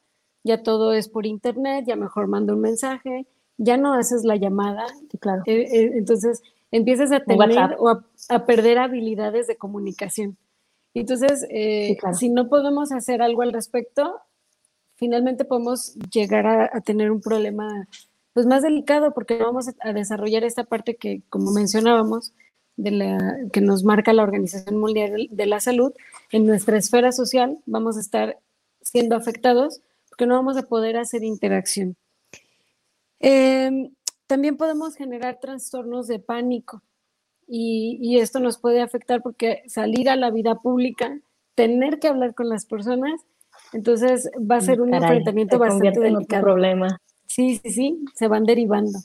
[0.44, 4.86] ya todo es por internet, ya mejor mando un mensaje, ya no haces la llamada.
[5.10, 5.42] Sí, claro.
[5.46, 10.36] Eh, eh, entonces empiezas a tener o a, a, perder habilidades de comunicación.
[10.94, 12.16] Entonces, eh, Sí, claro.
[12.16, 14.20] si no podemos hacer algo al respecto,
[14.94, 17.88] finalmente podemos llegar a, a tener un problema
[18.38, 22.34] pues más delicado porque no vamos a, desarrollar esta parte que, como mencionábamos,
[22.76, 25.92] de la, que nos marca la Organización Mundial de la Salud,
[26.30, 28.38] en nuestra esfera social vamos a estar
[28.80, 31.96] siendo afectados porque no vamos a poder hacer interacción.
[33.18, 33.90] Eh,
[34.28, 36.80] también podemos generar trastornos de pánico
[37.48, 41.18] y, y, esto nos puede afectar porque salir a la vida pública,
[41.56, 43.20] tener que hablar con las personas,
[43.72, 46.42] entonces va a ser un Caray, enfrentamiento bastante convierte en otro delicado.
[46.44, 47.00] problema.
[47.28, 48.98] Sí, sí, sí, se van derivando.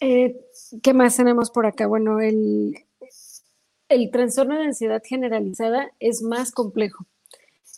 [0.00, 0.36] Eh,
[0.82, 1.86] ¿Qué más tenemos por acá?
[1.86, 2.76] Bueno, el,
[3.88, 7.06] el trastorno de ansiedad generalizada es más complejo.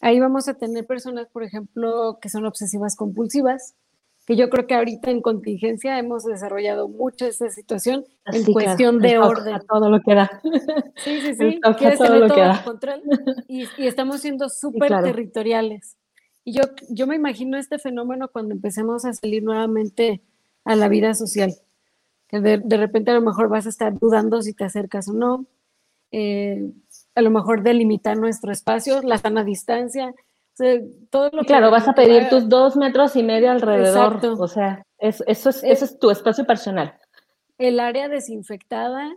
[0.01, 3.75] Ahí vamos a tener personas, por ejemplo, que son obsesivas compulsivas,
[4.27, 8.99] que yo creo que ahorita en contingencia hemos desarrollado mucho esta situación en Así, cuestión
[8.99, 9.55] claro, de orden.
[9.55, 10.43] a todo lo que da.
[10.97, 11.61] Sí, sí, sí.
[11.79, 12.65] Quieres todo tener lo todo que da.
[12.65, 13.03] control
[13.47, 15.07] y, y estamos siendo súper claro.
[15.07, 15.97] territoriales.
[16.49, 20.23] Y yo, yo me imagino este fenómeno cuando empecemos a salir nuevamente
[20.65, 21.53] a la vida social.
[22.29, 25.13] Que de, de repente a lo mejor vas a estar dudando si te acercas o
[25.13, 25.47] no.
[26.13, 26.71] Eh,
[27.17, 30.11] a lo mejor delimitar nuestro espacio, la sana distancia.
[30.11, 30.81] O sea,
[31.11, 34.15] todo lo claro, que- vas a pedir tus dos metros y medio alrededor.
[34.15, 34.35] Exacto.
[34.39, 36.95] O sea, es- eso, es, eso es tu espacio personal.
[37.59, 39.13] el área desinfectada,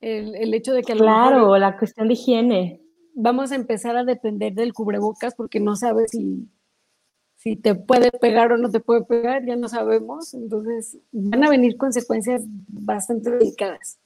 [0.00, 2.80] el, el hecho de que a lo Claro, mejor la cuestión de higiene.
[3.16, 6.48] Vamos a empezar a depender del cubrebocas porque no sabes si,
[7.36, 10.34] si te puede pegar o no te puede pegar, ya no sabemos.
[10.34, 13.98] Entonces van a venir consecuencias bastante delicadas.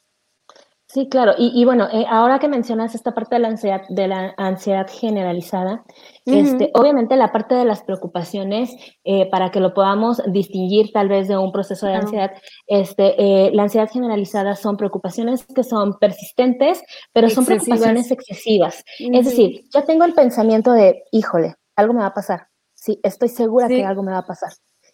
[0.92, 1.34] Sí, claro.
[1.38, 4.88] Y, y bueno, eh, ahora que mencionas esta parte de la ansiedad, de la ansiedad
[4.90, 5.84] generalizada,
[6.26, 8.74] este, obviamente la parte de las preocupaciones,
[9.04, 12.32] eh, para que lo podamos distinguir tal vez de un proceso de ansiedad,
[12.66, 17.64] este, eh, la ansiedad generalizada son preocupaciones que son persistentes, pero son Excesivas.
[17.66, 18.84] preocupaciones excesivas.
[18.98, 22.48] Es decir, yo tengo el pensamiento de, híjole, algo me va a pasar.
[22.74, 23.76] Sí, estoy segura Sí.
[23.76, 24.50] que algo me va a pasar.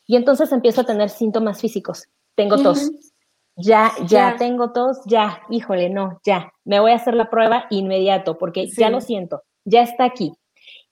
[0.06, 2.04] Y entonces empiezo a tener síntomas físicos.
[2.34, 2.90] Tengo tos.
[3.56, 4.36] Ya, ya, Ya.
[4.36, 6.52] tengo tos, ya, híjole, no, ya.
[6.64, 10.32] Me voy a hacer la prueba inmediato porque ya lo siento, ya está aquí.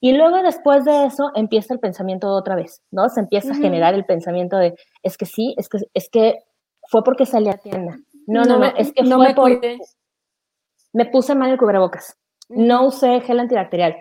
[0.00, 3.08] Y luego después de eso empieza el pensamiento otra vez, ¿no?
[3.08, 6.38] Se empieza a generar el pensamiento de, es que sí, es que, es que
[6.88, 7.98] fue porque salí a tienda.
[8.26, 9.78] No, no, no, me- es que no fue me por, cuidé.
[10.92, 12.16] me puse mal el cubrebocas,
[12.48, 13.96] no usé gel antibacterial.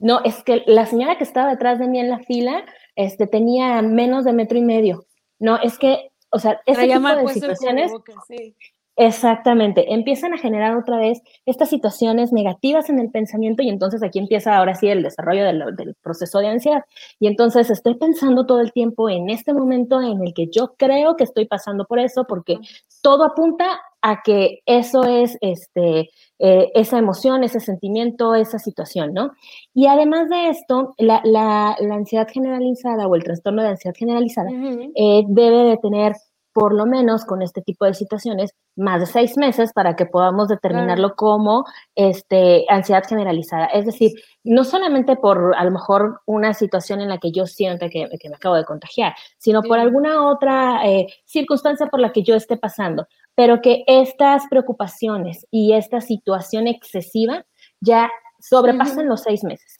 [0.00, 2.64] No, es que la señora que estaba detrás de mí en la fila,
[2.96, 5.04] este, tenía menos de metro y medio.
[5.40, 7.92] No, es que, o sea, ese tipo mal de situaciones
[8.26, 8.54] sí.
[9.00, 14.18] Exactamente, empiezan a generar otra vez estas situaciones negativas en el pensamiento y entonces aquí
[14.18, 16.82] empieza ahora sí el desarrollo del, del, proceso de ansiedad.
[17.20, 21.14] Y entonces estoy pensando todo el tiempo en este momento en el que yo creo
[21.14, 22.58] que estoy pasando por eso porque
[23.00, 29.32] todo apunta a que eso es este, eh, esa emoción, ese sentimiento, esa situación, ¿no?
[29.74, 34.50] Y además de esto, la, la, la ansiedad generalizada o el trastorno de ansiedad generalizada
[34.50, 36.14] eh, debe de tener
[36.58, 40.48] por lo menos con este tipo de situaciones, más de seis meses para que podamos
[40.48, 41.64] determinarlo como
[41.94, 43.66] este, ansiedad generalizada.
[43.66, 44.10] Es decir,
[44.42, 48.34] no solamente por a lo mejor una situación en la que yo siento que, me
[48.34, 53.06] acabo de contagiar, sino por alguna otra eh, circunstancia por la que yo esté pasando,
[53.38, 57.46] pero que estas preocupaciones y esta situación excesiva
[57.80, 58.10] ya
[58.40, 59.78] sobrepasan los seis meses.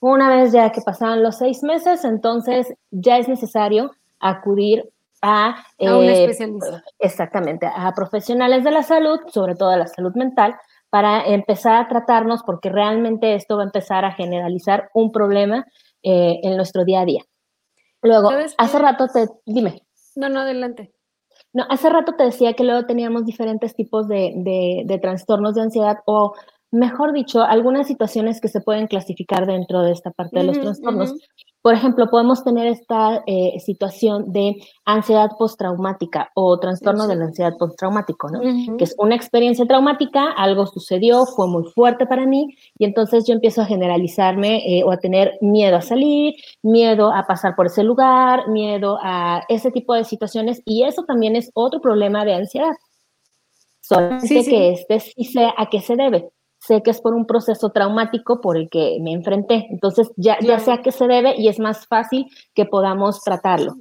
[0.00, 3.90] Una vez ya que pasaron los seis meses, entonces ya es necesario
[4.20, 4.90] acudir
[5.20, 6.82] a, un eh, especialista.
[6.98, 10.56] Exactamente, a profesionales de la salud, sobre todo de la salud mental,
[10.88, 15.66] para empezar a tratarnos porque realmente esto va a empezar a generalizar un problema
[16.02, 17.22] eh, en nuestro día a día.
[18.00, 19.82] Luego, hace rato te, dime.
[20.16, 20.94] No, no, adelante.
[21.54, 25.98] No, hace rato te decía que luego teníamos diferentes tipos de, de trastornos de ansiedad
[26.04, 26.34] o
[26.74, 31.14] mejor dicho, algunas situaciones que se pueden clasificar dentro de esta parte de los trastornos.
[31.64, 37.56] Por ejemplo, podemos tener esta eh, situación de ansiedad postraumática o trastorno de la ansiedad
[37.58, 38.76] postraumático, ¿no?
[38.76, 43.32] Que es una experiencia traumática, algo sucedió, fue muy fuerte para mí y entonces yo
[43.32, 47.82] empiezo a generalizarme eh, o a tener miedo a salir, miedo a pasar por ese
[47.82, 52.74] lugar, miedo a ese tipo de situaciones y eso también es otro problema de ansiedad.
[53.80, 56.33] Solamente que este sí sé a qué se debe
[56.66, 59.66] sé que es por un proceso traumático por el que me enfrenté.
[59.70, 63.74] Entonces ya, ya sé a qué se debe y es más fácil que podamos tratarlo.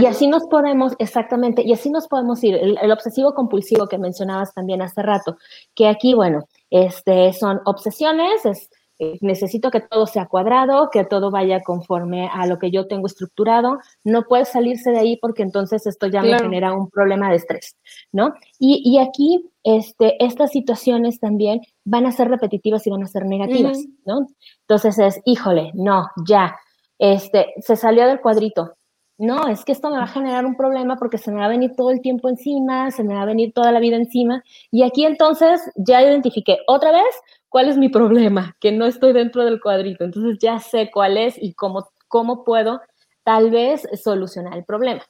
[0.00, 2.54] Y así nos podemos, exactamente, y así nos podemos ir.
[2.54, 5.36] El, obsesivo compulsivo que mencionabas también hace rato,
[5.74, 8.70] que aquí, bueno, este, son obsesiones, es
[9.02, 13.06] eh, necesito que todo sea cuadrado, que todo vaya conforme a lo que yo tengo
[13.06, 17.36] estructurado, no puede salirse de ahí porque entonces esto ya me genera un problema de
[17.36, 17.78] estrés,
[18.12, 18.34] ¿no?
[18.58, 23.78] Y, aquí, este, estas situaciones también van a ser repetitivas y van a ser negativas,
[24.04, 24.26] ¿no?
[24.68, 26.56] Entonces es, híjole, no, ya,
[26.98, 28.74] este, se salió del cuadrito,
[29.16, 31.50] no, es que esto me va a generar un problema porque se me va a
[31.50, 34.42] venir todo el tiempo encima, se me va a venir toda la vida encima.
[34.70, 37.04] Y aquí entonces ya identifiqué otra vez
[37.50, 40.04] cuál es mi problema, que no estoy dentro del cuadrito.
[40.04, 42.80] Entonces ya sé cuál es y cómo, cómo puedo
[43.24, 45.02] tal vez solucionar el problema.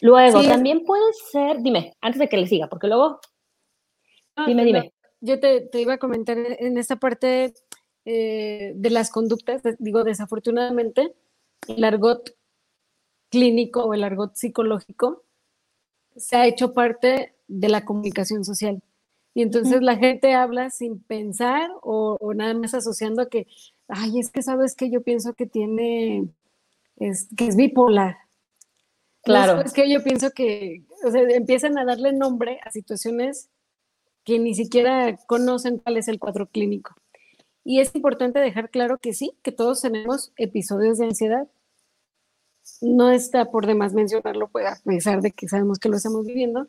[0.00, 3.20] Luego, también puede ser, dime, antes de que le siga, porque luego,
[4.46, 4.92] dime, dime.
[5.20, 7.54] Yo te, iba a comentar en esta parte
[8.04, 11.14] eh, de las conductas, digo, desafortunadamente,
[11.68, 12.34] el argot
[13.30, 15.22] clínico o el argot psicológico
[16.16, 18.82] se ha hecho parte de la comunicación social.
[19.34, 23.46] Y entonces la gente habla sin pensar o, nada más asociando que,
[23.88, 26.28] ay, es que sabes que yo pienso que tiene,
[26.96, 28.16] es, que es bipolar.
[29.24, 29.60] Claro.
[29.60, 33.48] es que yo pienso que, o sea, empiezan a darle nombre a situaciones
[34.24, 36.94] que ni siquiera conocen cuál es el cuadro clínico.
[37.64, 41.48] Y es importante dejar claro que sí, que todos tenemos episodios de ansiedad.
[42.80, 46.66] No está por demás mencionarlo, pues, a pesar de que sabemos que lo estamos viviendo,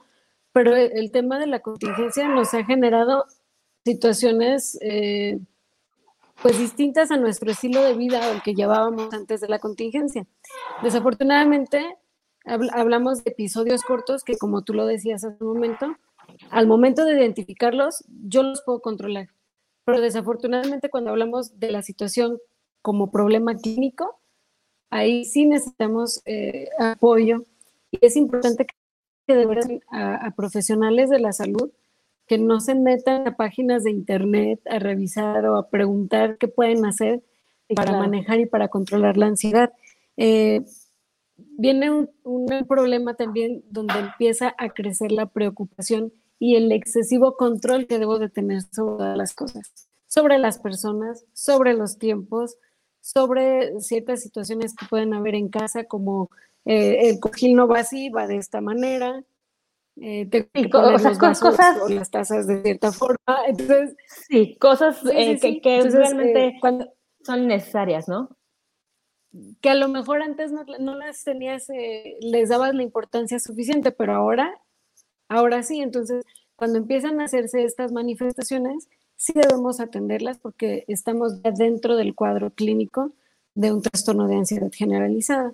[0.53, 3.25] pero el tema de la contingencia nos ha generado
[3.83, 5.39] situaciones eh,
[6.41, 10.25] pues distintas a nuestro estilo de vida el que llevábamos antes de la contingencia.
[10.81, 11.97] Desafortunadamente,
[12.45, 15.95] hablamos de episodios cortos que, como tú lo decías hace un momento,
[16.49, 19.29] al momento de identificarlos, yo los puedo controlar.
[19.85, 22.39] Pero desafortunadamente, cuando hablamos de la situación
[22.81, 24.19] como problema clínico,
[24.89, 27.43] ahí sí necesitamos eh, apoyo
[27.91, 28.75] y es importante que
[29.26, 31.71] que deberían a, profesionales de la salud
[32.28, 36.86] que no se metan a páginas de internet a revisar o a preguntar qué pueden
[36.86, 37.21] hacer
[37.76, 39.74] para manejar y para controlar la ansiedad.
[40.15, 40.63] Eh,
[41.57, 41.91] viene
[42.24, 48.19] un, problema también donde empieza a crecer la preocupación y el excesivo control que debo
[48.19, 52.57] de tener sobre las cosas, sobre las personas, sobre los tiempos,
[53.01, 56.30] sobre ciertas situaciones que pueden haber en casa como
[56.66, 59.24] eh, el cojín no va así, va de esta manera,
[60.01, 61.20] eh, te cosas
[61.82, 63.95] o las tazas de cierta forma, entonces...
[64.28, 66.91] Sí, cosas eh, que, realmente cuando,
[67.24, 68.30] son necesarias, ¿no?
[69.61, 71.68] Que a lo mejor antes no, no las tenías,
[72.22, 74.61] les dabas la importancia suficiente, pero ahora,
[75.28, 76.24] ahora sí, entonces
[76.55, 83.11] cuando empiezan a hacerse estas manifestaciones, sí debemos atenderlas porque estamos dentro del cuadro clínico
[83.55, 85.53] de un trastorno de ansiedad generalizada.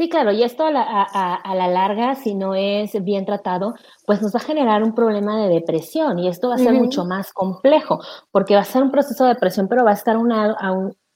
[0.00, 3.74] Sí, claro, y esto a la, larga, si no es bien tratado,
[4.06, 7.04] pues nos va a generar un problema de depresión y esto va a ser mucho
[7.04, 10.18] más complejo, porque va a ser un proceso de depresión, pero va a estar a
[10.18, 10.30] un,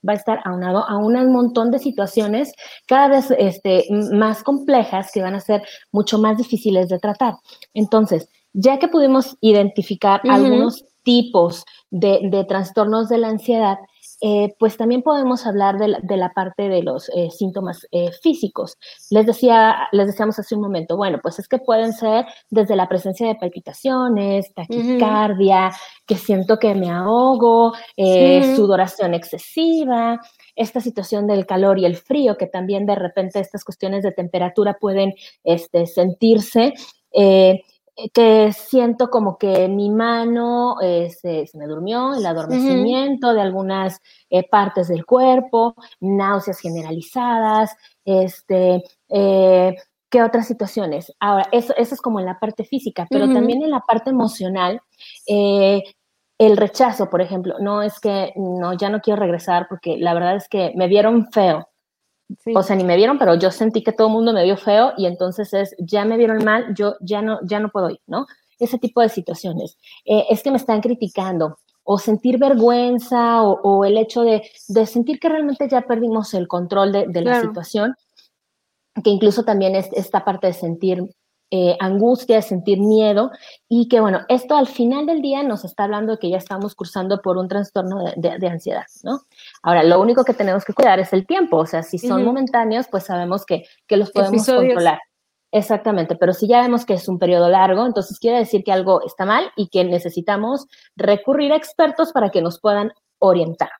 [0.07, 2.53] va a estar aunado a un montón de situaciones
[2.87, 7.37] cada vez este, más complejas que van a ser mucho más difíciles de tratar.
[7.73, 13.79] Entonces, ya que pudimos identificar algunos tipos de, de trastornos de la ansiedad,
[14.27, 18.11] eh, pues también podemos hablar de la, de la parte de los eh, síntomas eh,
[18.23, 18.79] físicos.
[19.11, 22.89] Les, decía, les decíamos hace un momento, bueno, pues es que pueden ser desde la
[22.89, 25.73] presencia de palpitaciones, taquicardia,
[26.07, 28.57] que siento que me ahogo, Sí.
[28.57, 30.19] sudoración excesiva,
[30.57, 34.79] esta situación del calor y el frío, que también de repente estas cuestiones de temperatura
[34.81, 35.13] pueden
[35.43, 36.73] este, sentirse.
[37.13, 37.61] eh,
[38.13, 44.01] que siento como que mi mano eh, se, se me durmió, el adormecimiento de algunas
[44.31, 49.77] eh, partes del cuerpo, náuseas generalizadas, este, eh,
[50.11, 51.13] ¿qué otras situaciones?
[51.21, 54.81] Ahora, eso, eso es como en la parte física, pero también en la parte emocional,
[55.27, 55.83] eh,
[56.39, 60.37] el rechazo, por ejemplo, no es que no, ya no quiero regresar porque la verdad
[60.37, 61.69] es que me vieron feo,
[62.43, 62.53] Sí.
[62.57, 64.93] o sea, ni me vieron, pero yo sentí que todo el mundo me vio feo
[64.97, 68.27] y entonces es, ya me vieron mal, yo ya no, ya no puedo ir, ¿no?
[68.59, 69.77] Ese tipo de situaciones.
[70.07, 74.87] Eh, es que me están criticando o sentir vergüenza o, o el hecho de, de
[74.87, 77.49] sentir que realmente ya perdimos el control de, de la Claro.
[77.49, 77.95] situación,
[79.03, 81.03] que incluso también es esta parte de sentir
[81.57, 83.31] eh, angustia, de sentir miedo
[83.69, 86.75] y que bueno, esto al final del día nos está hablando de que ya estamos
[86.75, 89.21] cursando por un trastorno de, de- de ansiedad, ¿no?
[89.63, 92.87] Ahora, lo único que tenemos que cuidar es el tiempo, o sea, si son momentáneos,
[92.91, 94.75] pues sabemos que, que los podemos Episodios.
[94.75, 94.99] controlar.
[95.53, 99.03] Exactamente, pero si ya vemos que es un periodo largo, entonces quiere decir que algo
[99.07, 102.91] está mal y que necesitamos recurrir a expertos para que nos puedan
[103.21, 103.71] orientar.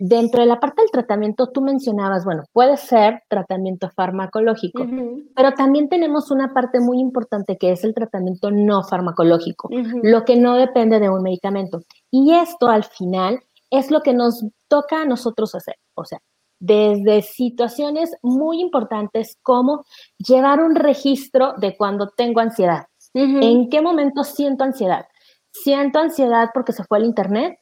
[0.00, 4.86] Dentro de la parte del tratamiento, tú mencionabas, bueno, puede ser tratamiento farmacológico,
[5.34, 9.68] pero también tenemos una parte muy importante que es el tratamiento no farmacológico,
[10.02, 11.80] lo que no depende de un medicamento.
[12.12, 13.40] Y esto al final
[13.70, 15.74] es lo que nos toca a nosotros hacer.
[15.94, 16.20] O sea,
[16.60, 19.84] desde situaciones muy importantes como
[20.18, 22.86] llevar un registro de cuando tengo ansiedad.
[23.14, 25.06] ¿En qué momento siento ansiedad?
[25.50, 27.58] Siento ansiedad porque se fue el internet,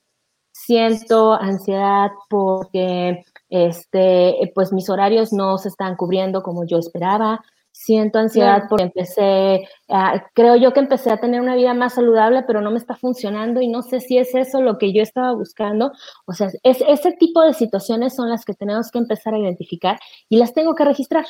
[0.57, 8.19] siento ansiedad porque este, pues mis horarios no se están cubriendo como yo esperaba, siento
[8.19, 12.63] ansiedad porque empecé, ah, creo yo que empecé a tener una vida más saludable, pero
[12.63, 15.93] no me está funcionando y no sé si es eso lo que yo estaba buscando.
[16.25, 19.99] O sea, es, ese tipo de situaciones son las que tenemos que empezar a identificar
[20.31, 21.27] y las tengo que registrar.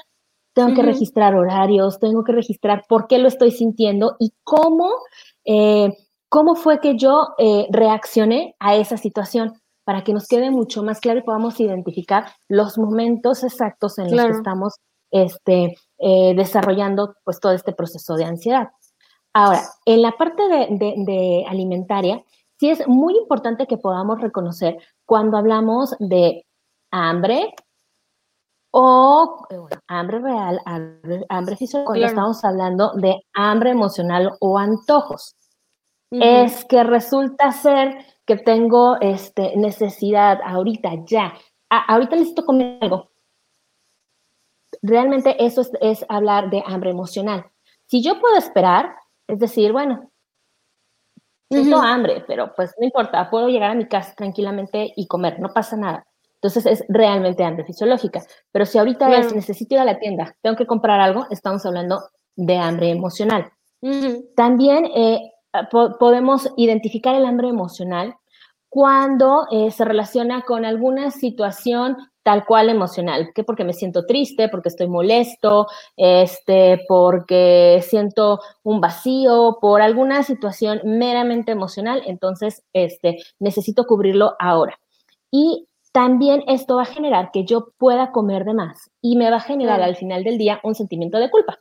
[0.54, 4.90] Tengo que registrar horarios, tengo que registrar por qué lo estoy sintiendo y cómo,
[5.44, 5.92] eh,
[6.28, 9.54] cómo fue que yo eh, reaccioné a esa situación
[9.84, 14.26] para que nos quede mucho más claro y podamos identificar los momentos exactos en los
[14.26, 14.74] que estamos
[15.12, 18.70] este, eh, desarrollando pues todo este proceso de ansiedad.
[19.32, 22.24] Ahora, en la parte de, de- de alimentaria,
[22.58, 26.44] sí es muy importante que podamos reconocer cuando hablamos de
[26.90, 27.54] hambre
[28.72, 32.06] o eh, bueno, hambre real, hambre, hambre cuando Claro.
[32.06, 35.34] estamos hablando de hambre emocional o antojos
[36.10, 41.34] Es que resulta ser que tengo este, necesidad ahorita, ya.
[41.70, 43.10] A- ahorita necesito comer algo.
[44.82, 47.46] Realmente eso es, es hablar de hambre emocional.
[47.86, 48.94] Si yo puedo esperar,
[49.26, 50.10] es decir, bueno,
[51.50, 51.84] siento Ujú.
[51.86, 55.76] hambre, pero pues no importa, puedo llegar a mi casa tranquilamente y comer, no pasa
[55.76, 56.06] nada.
[56.34, 58.22] Entonces es realmente hambre fisiológica.
[58.52, 59.26] Pero si ahorita Claro.
[59.26, 62.00] es necesito ir a la tienda, tengo que comprar algo, estamos hablando
[62.36, 63.50] de hambre emocional.
[64.36, 65.32] También eh,
[65.70, 68.14] po- podemos identificar el hambre emocional
[68.68, 74.48] cuando eh, se relaciona con alguna situación tal cual emocional, que porque me siento triste,
[74.48, 83.18] porque estoy molesto, este, porque siento un vacío, por alguna situación meramente emocional, entonces este,
[83.38, 84.76] necesito cubrirlo ahora.
[85.30, 89.36] Y también esto va a generar que yo pueda comer de más y me va
[89.36, 91.58] a generar al final del día un sentimiento de culpa.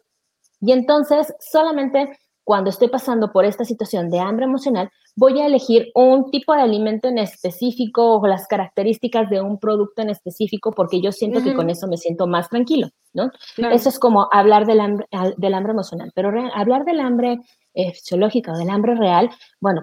[0.61, 5.91] Y entonces, solamente cuando estoy pasando por esta situación de hambre emocional, voy a elegir
[5.95, 11.01] un tipo de alimento en específico o las características de un producto en específico porque
[11.01, 13.31] yo siento que con eso me siento más tranquilo, ¿no?
[13.55, 13.75] Claro.
[13.75, 17.39] Eso es como hablar del hambre, del hambre emocional, pero re- hablar del hambre
[17.73, 19.29] eh, fisiológica o del hambre real,
[19.59, 19.81] bueno,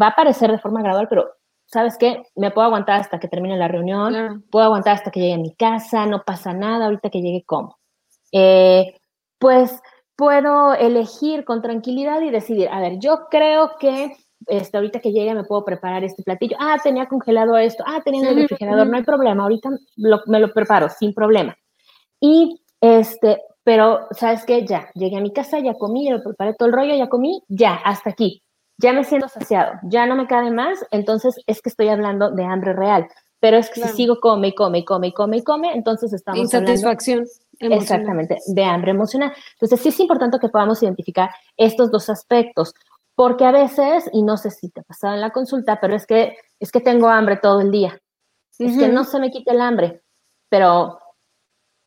[0.00, 1.26] va a aparecer de forma gradual, pero
[1.66, 2.22] ¿sabes qué?
[2.36, 4.42] Me puedo aguantar hasta que termine la reunión, Claro.
[4.50, 7.78] puedo aguantar hasta que llegue a mi casa, no pasa nada, ahorita que llegue como.
[8.32, 8.94] Eh,
[9.38, 9.80] pues
[10.20, 14.12] puedo elegir con tranquilidad y decidir, a ver, yo creo que
[14.46, 16.56] este, ahorita que llegue me puedo preparar este platillo.
[16.60, 17.82] Ah, tenía congelado esto.
[17.86, 18.86] Ah, tenía en el refrigerador.
[18.86, 19.42] No hay problema.
[19.44, 21.56] Ahorita lo- me lo preparo sin problema.
[22.20, 26.54] Y este, pero sabes qué, ya llegué a mi casa, ya comí, ya lo preparé
[26.54, 28.42] todo el rollo, ya comí, ya hasta aquí.
[28.78, 30.84] Ya me siento saciado, ya no me cabe más.
[30.90, 33.08] Entonces es que estoy hablando de hambre real.
[33.40, 33.90] Pero es que Claro.
[33.92, 37.24] si sigo come y come y come y come y come, entonces estamos hablando Insatisfacción
[37.60, 37.82] emocional.
[37.82, 39.32] Exactamente, de hambre emocional.
[39.52, 42.74] Entonces, sí es importante que podamos identificar estos dos aspectos,
[43.14, 46.06] porque a veces, y no sé si te ha pasado en la consulta, pero es
[46.06, 47.98] que, es que tengo hambre todo el día.
[48.58, 50.02] Es que no se me quita el hambre,
[50.48, 50.98] pero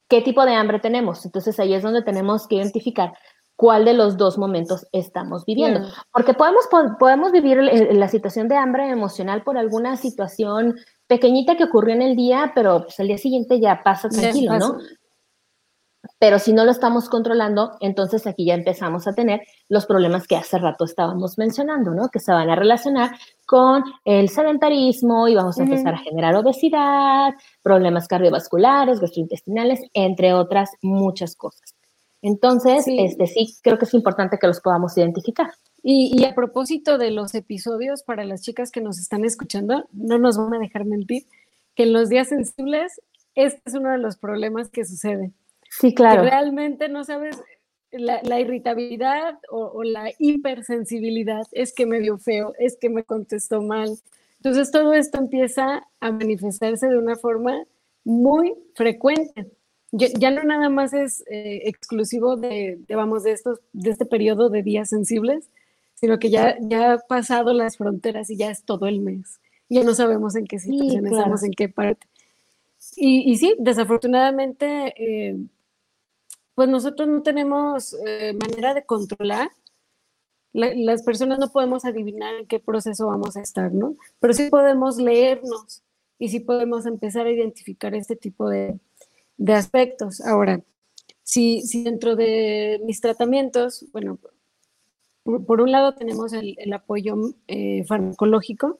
[0.09, 1.25] ¿qué tipo de hambre tenemos?
[1.25, 3.13] Entonces ahí es donde tenemos que identificar
[3.55, 5.81] cuál de los dos momentos estamos viviendo.
[6.11, 10.75] Porque podemos, po- podemos vivir la situación de hambre emocional por alguna situación
[11.07, 14.77] pequeñita que ocurrió en el día, pero pues, al día siguiente ya pasa tranquilo, ¿no?
[16.19, 20.35] Pero si no lo estamos controlando, entonces aquí ya empezamos a tener los problemas que
[20.35, 22.09] hace rato estábamos mencionando, ¿no?
[22.09, 23.11] Que se van a relacionar
[23.45, 30.71] con el sedentarismo y vamos a empezar a generar obesidad, problemas cardiovasculares, gastrointestinales, entre otras
[30.81, 31.73] muchas cosas.
[32.21, 32.99] Entonces, Sí.
[32.99, 35.51] este sí, creo que es importante que los podamos identificar.
[35.83, 40.17] Y, y a propósito de los episodios, para las chicas que nos están escuchando, no
[40.17, 41.23] nos van a dejar mentir
[41.75, 43.01] que en los días sensibles,
[43.35, 45.31] este es uno de los problemas que sucede.
[45.79, 46.23] Sí, claro.
[46.23, 47.41] Que realmente no sabes
[47.91, 53.03] la, la irritabilidad o, o la hipersensibilidad, es que me vio feo, es que me
[53.03, 53.97] contestó mal.
[54.37, 57.63] Entonces todo esto empieza a manifestarse de una forma
[58.03, 59.47] muy frecuente.
[59.91, 64.05] Ya, ya no nada más es eh, exclusivo de, de, vamos, de, estos, de este
[64.05, 65.49] periodo de días sensibles,
[65.93, 69.39] sino que ya, ya ha pasado las fronteras y ya es todo el mes.
[69.69, 71.17] Ya no sabemos en qué situación claro.
[71.17, 72.07] estamos, en qué parte.
[72.95, 75.37] Y, y sí, desafortunadamente, eh,
[76.55, 79.49] pues nosotros no tenemos eh, manera de controlar.
[80.51, 83.95] La, las personas no podemos adivinar en qué proceso vamos a estar, ¿no?
[84.19, 85.83] Pero sí podemos leernos
[86.19, 88.79] y sí podemos empezar a identificar este tipo de,
[89.37, 90.21] de aspectos.
[90.21, 90.61] Ahora,
[91.23, 94.19] si, si, dentro de mis tratamientos, bueno,
[95.23, 97.15] por, un lado tenemos el, el apoyo
[97.47, 98.79] eh, farmacológico,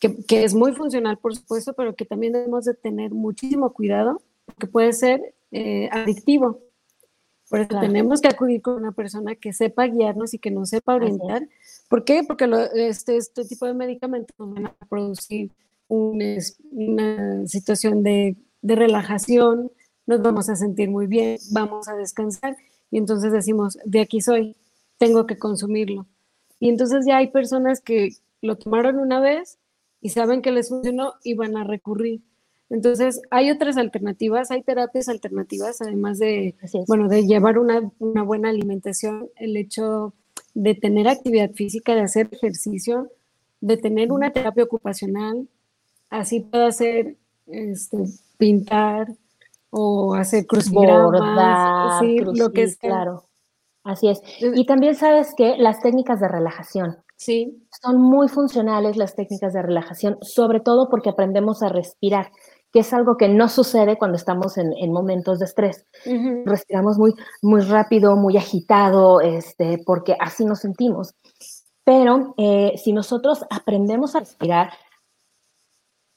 [0.00, 4.22] que, que, es muy funcional, por supuesto, pero que también debemos de tener muchísimo cuidado,
[4.48, 6.60] porque puede ser eh, adictivo.
[7.48, 7.86] Por eso claro.
[7.86, 11.48] tenemos que acudir con una persona que sepa guiarnos y que nos sepa orientar.
[11.88, 12.22] ¿Por qué?
[12.26, 15.50] Porque lo, este, este tipo de medicamentos van a producir
[15.86, 16.22] un,
[16.70, 19.70] una situación de, de relajación,
[20.06, 22.56] nos vamos a sentir muy bien, vamos a descansar
[22.90, 24.56] y entonces decimos, de aquí soy,
[24.98, 26.06] tengo que consumirlo.
[26.60, 29.58] Y entonces ya hay personas que lo tomaron una vez
[30.00, 32.22] y saben que les funcionó y van a recurrir.
[32.70, 36.54] Entonces, hay otras alternativas, hay terapias alternativas, además de,
[36.86, 40.12] bueno, de llevar una, una, buena alimentación, el hecho
[40.54, 43.10] de tener actividad física, de hacer ejercicio,
[43.60, 45.48] de tener una terapia ocupacional,
[46.10, 47.16] así puede hacer
[47.46, 47.98] este,
[48.36, 49.08] pintar
[49.70, 53.24] o hacer crucigramas, sí, lo que es claro.
[53.84, 54.20] Así es.
[54.54, 56.98] Y también sabes que las técnicas de relajación.
[57.16, 57.66] Sí.
[57.82, 62.30] Son muy funcionales las técnicas de relajación, sobre todo porque aprendemos a respirar,
[62.72, 65.86] que es algo que no sucede cuando estamos en, en momentos de estrés.
[66.04, 66.42] Uh -huh.
[66.44, 71.14] Respiramos muy, muy rápido, muy agitado, este, porque así nos sentimos.
[71.84, 74.70] Pero eh, si nosotros aprendemos a respirar,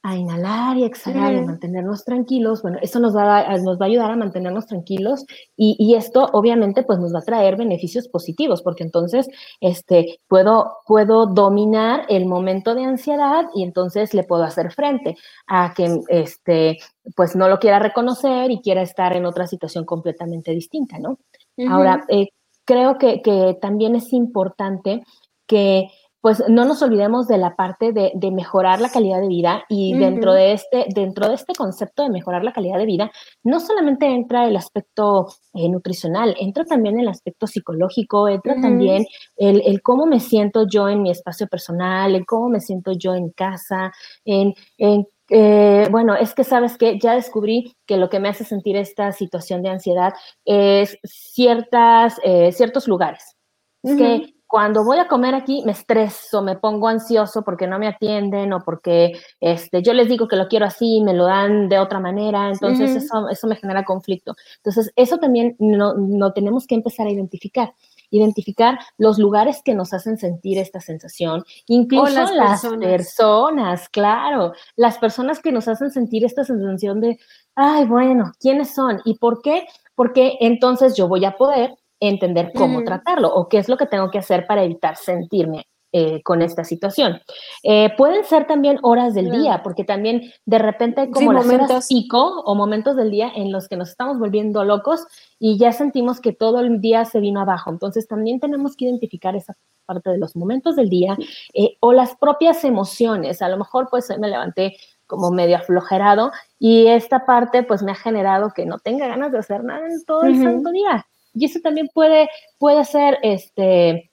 [0.03, 3.85] a inhalar y exhalar, y a mantenernos tranquilos, bueno, eso nos va a, nos va
[3.85, 5.25] a ayudar a mantenernos tranquilos
[5.55, 9.27] y, y, esto obviamente pues nos va a traer beneficios positivos, porque entonces
[9.59, 15.73] este, puedo, puedo dominar el momento de ansiedad y entonces le puedo hacer frente a
[15.75, 16.79] que este,
[17.15, 21.11] pues no lo quiera reconocer y quiera estar en otra situación completamente distinta, ¿no?
[21.11, 21.71] Uh -huh.
[21.71, 22.29] Ahora, eh,
[22.65, 25.03] creo que, que también es importante
[25.45, 25.89] que
[26.21, 29.93] pues no nos olvidemos de la parte de, de mejorar la calidad de vida y
[29.93, 29.99] uh -huh.
[29.99, 33.11] dentro, de este, dentro de este concepto de mejorar la calidad de vida,
[33.43, 38.61] no solamente entra el aspecto eh, nutricional, entra también el aspecto psicológico, entra uh -huh.
[38.61, 39.05] también
[39.35, 43.15] el, el, cómo me siento yo en mi espacio personal, el cómo me siento yo
[43.15, 43.91] en casa,
[44.23, 48.43] en, en eh, bueno, es que sabes que ya descubrí que lo que me hace
[48.43, 50.13] sentir esta situación de ansiedad
[50.43, 53.37] es ciertas, eh, ciertos lugares.
[53.81, 53.97] Es uh -huh.
[53.97, 58.51] que cuando voy a comer aquí me estreso, me pongo ansioso porque no me atienden
[58.51, 61.79] o porque este, yo les digo que lo quiero así y me lo dan de
[61.79, 62.97] otra manera, entonces uh -huh.
[62.97, 64.35] eso, eso me genera conflicto.
[64.57, 67.73] Entonces, eso también no, no tenemos que empezar a identificar
[68.13, 72.89] identificar los lugares que nos hacen sentir esta sensación, incluso las, las personas.
[72.89, 73.87] personas.
[73.87, 77.17] claro, las personas que nos hacen sentir esta sensación de,
[77.55, 78.99] ay, bueno, ¿quiénes son?
[79.05, 79.65] ¿Y por qué?
[79.95, 82.85] Porque entonces yo voy a poder entender cómo uh -huh.
[82.85, 86.63] tratarlo o qué es lo que tengo que hacer para evitar sentirme eh, con esta
[86.63, 87.19] situación.
[87.63, 91.45] Eh, pueden ser también horas del día, porque también de repente hay como sí, las
[91.45, 91.69] momentos.
[91.69, 95.05] horas pico o momentos del día en los que nos estamos volviendo locos
[95.37, 97.71] y ya sentimos que todo el día se vino abajo.
[97.71, 101.17] Entonces también tenemos que identificar esa parte de los momentos del día
[101.53, 103.41] eh, o las propias emociones.
[103.41, 104.77] A lo mejor pues me levanté
[105.07, 109.39] como medio aflojerado y esta parte pues me ha generado que no tenga ganas de
[109.39, 110.43] hacer nada en todo el uh -huh.
[110.43, 111.05] santo día.
[111.33, 114.11] Y eso también puede, puede ser, este,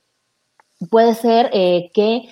[0.90, 2.22] puede ser eh, que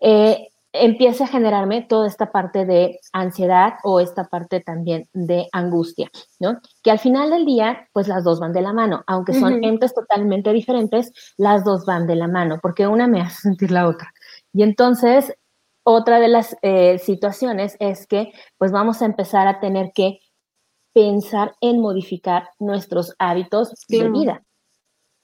[0.00, 0.48] eh,
[0.80, 6.60] empiece a generarme toda esta parte de ansiedad o esta parte también de angustia, ¿no?
[6.82, 9.94] Que al final del día, pues las dos van de la mano, aunque son entes
[9.94, 14.12] totalmente diferentes, las dos van de la mano, porque una me hace sentir la otra.
[14.52, 15.34] Y entonces,
[15.82, 20.20] otra de las eh, situaciones es que, pues vamos a empezar a tener que
[20.96, 24.42] pensar en modificar nuestros hábitos de vida.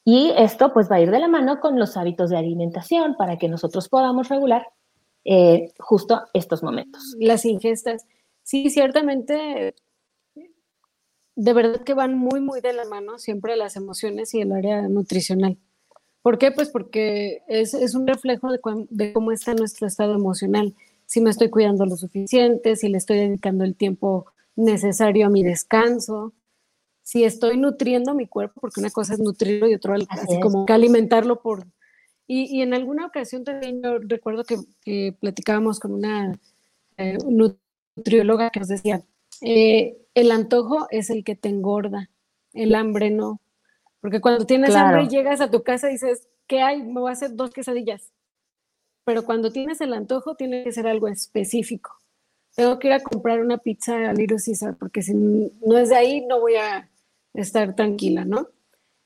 [0.05, 3.39] Y esto pues va a ir de la mano con los hábitos de alimentación para
[3.39, 4.66] que nosotros podamos regular
[5.25, 7.16] eh, justo estos momentos.
[7.18, 8.05] Las ingestas.
[8.43, 9.75] Sí, ciertamente,
[11.37, 14.87] de verdad que van muy, muy de la mano siempre las emociones y el área
[14.89, 15.57] nutricional.
[16.20, 16.51] ¿Por qué?
[16.51, 18.61] Pues porque es, es un reflejo de,
[18.91, 20.75] de, cómo está nuestro estado emocional.
[21.07, 25.42] Si me estoy cuidando lo suficiente, si le estoy dedicando el tiempo necesario a mi
[25.42, 26.32] descanso,
[27.03, 30.72] si estoy nutriendo mi cuerpo, porque una cosa es nutrirlo y otra así, como que
[30.72, 31.66] alimentarlo por...
[32.26, 36.38] Y, y, en alguna ocasión también yo recuerdo que, que platicábamos con una
[36.96, 39.03] eh, nutrióloga que nos decía,
[39.40, 42.11] eh, el antojo es el que te engorda,
[42.53, 43.40] el hambre no.
[44.00, 46.82] Porque cuando tienes hambre y llegas a tu casa y dices, ¿qué hay?
[46.82, 48.12] Me voy a hacer dos quesadillas.
[49.05, 52.00] Pero cuando tienes el antojo tiene que ser algo específico.
[52.55, 55.96] Tengo que ir a comprar una pizza a Little Caesar porque si no es de
[55.96, 56.90] ahí no voy a
[57.34, 58.48] estar tranquila, ¿no?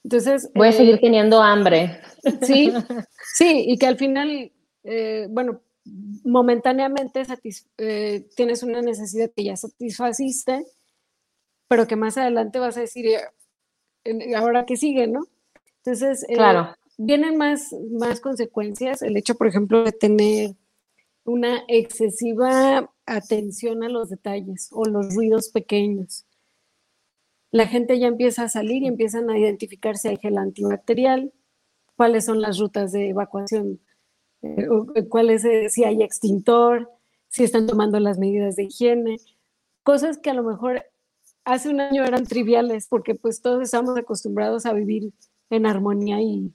[0.03, 0.51] Entonces...
[0.55, 2.01] Voy a seguir eh, teniendo hambre.
[2.43, 2.73] Sí,
[3.35, 4.53] sí, y que al final,
[4.85, 5.61] eh, bueno,
[6.25, 7.23] momentáneamente
[7.79, 10.67] eh, tienes una necesidad que ya satisfaciste,
[11.69, 13.07] pero que más adelante vas a decir,
[14.37, 15.27] ahora qué sigue, ¿no?
[15.79, 16.75] Entonces, claro.
[16.99, 19.03] vienen más, más consecuencias.
[19.03, 20.57] El hecho, por ejemplo, de tener
[21.27, 26.27] una excesiva atención a los detalles o los ruidos pequeños
[27.57, 31.33] la gente ya empieza a salir y empiezan a identificar si hay gel antibacterial,
[31.97, 33.81] cuáles son las rutas de evacuación,
[34.43, 36.91] eh, eh, cuáles, eh, si hay extintor,
[37.29, 39.17] si están tomando las medidas de higiene,
[39.83, 40.85] cosas que a lo mejor
[41.45, 45.13] hace un año eran triviales porque pues todos estamos acostumbrados a vivir
[45.49, 46.53] en armonía y,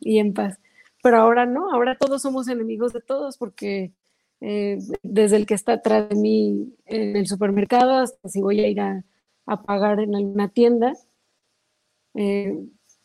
[0.00, 0.58] y en paz.
[1.02, 3.92] Pero ahora no, ahora todos somos enemigos de todos porque
[4.40, 8.80] desde el que está atrás de mí en el supermercado hasta si voy a ir
[8.80, 9.04] a,
[9.46, 10.92] a pagar en alguna tienda,
[12.14, 12.52] eh,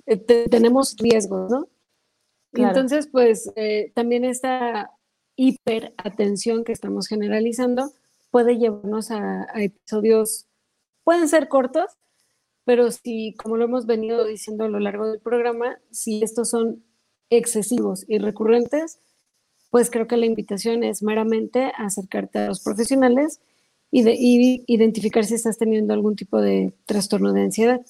[0.06, 0.18] eh,
[0.50, 1.68] tenemos riesgos, ¿no?
[2.54, 4.92] Entonces, pues eh, también esta
[5.36, 7.92] hiperatención que estamos generalizando
[8.30, 10.48] puede llevarnos a, episodios,
[11.04, 11.98] pueden ser cortos,
[12.66, 16.84] pero si, como lo hemos venido diciendo a lo largo del programa, si estos son
[17.30, 19.00] excesivos y recurrentes,
[19.70, 23.40] pues creo que la invitación es meramente acercarte a los profesionales
[23.90, 24.16] y, de,
[24.68, 27.82] identificar si estás teniendo algún tipo de trastorno de ansiedad.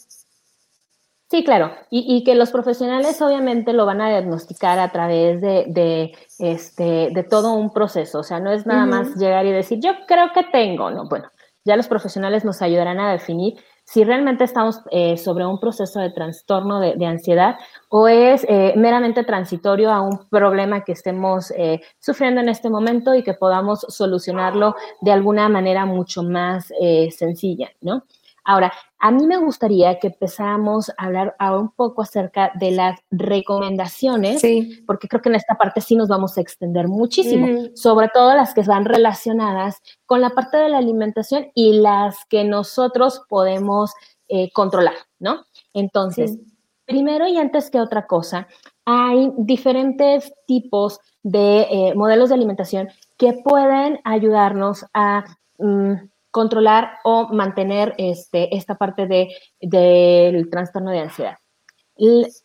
[1.30, 7.10] Sí, claro, y, que los profesionales obviamente lo van a diagnosticar a través de, este,
[7.12, 10.32] de todo un proceso, o sea, no es nada más llegar y decir, yo creo
[10.34, 11.30] que tengo, no, bueno,
[11.66, 13.56] ya los profesionales nos ayudarán a definir
[13.86, 17.58] si realmente estamos eh, sobre un proceso de trastorno de, ansiedad
[17.90, 23.14] o es eh, meramente transitorio a un problema que estemos eh, sufriendo en este momento
[23.14, 26.72] y que podamos solucionarlo de alguna manera mucho más
[27.12, 28.04] sencilla, ¿no?
[28.46, 34.42] Ahora, a mí me gustaría que empezáramos a hablar un poco acerca de las recomendaciones,
[34.86, 37.76] porque creo que en esta parte sí nos vamos a extender muchísimo, mm.
[37.76, 42.44] sobre todo las que van relacionadas con la parte de la alimentación y las que
[42.44, 43.92] nosotros podemos
[44.28, 45.44] eh, controlar, ¿no?
[45.74, 46.38] Entonces,
[46.86, 48.48] primero y antes que otra cosa,
[48.86, 55.24] hay diferentes tipos de eh, modelos de alimentación que pueden ayudarnos a...
[55.58, 55.94] Mm,
[56.34, 59.30] controlar o mantener este, esta parte de,
[59.62, 61.38] del trastorno de ansiedad.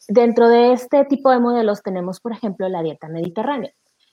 [0.09, 3.73] dentro de este tipo de modelos tenemos, por ejemplo, la dieta mediterránea,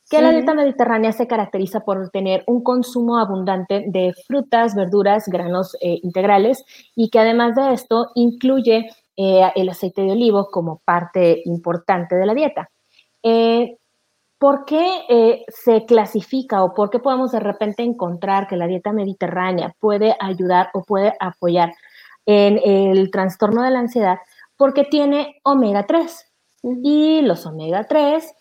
[0.09, 5.75] que la dieta mediterránea se caracteriza por tener un consumo abundante de frutas, verduras, granos
[5.81, 6.63] eh, integrales
[6.95, 12.25] y que además de esto incluye eh, el aceite de olivo como parte importante de
[12.25, 12.69] la dieta.
[13.23, 13.77] Eh,
[14.37, 18.91] ¿Por qué eh, se clasifica o por qué podemos de repente encontrar que la dieta
[18.91, 21.73] mediterránea puede ayudar o puede apoyar
[22.25, 24.19] en el trastorno de la ansiedad?
[24.57, 26.31] Porque tiene omega 3
[26.83, 28.33] y los omega 3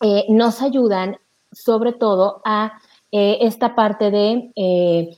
[0.00, 1.16] eh, nos ayudan
[1.52, 2.80] sobre todo a
[3.12, 5.16] eh, esta parte de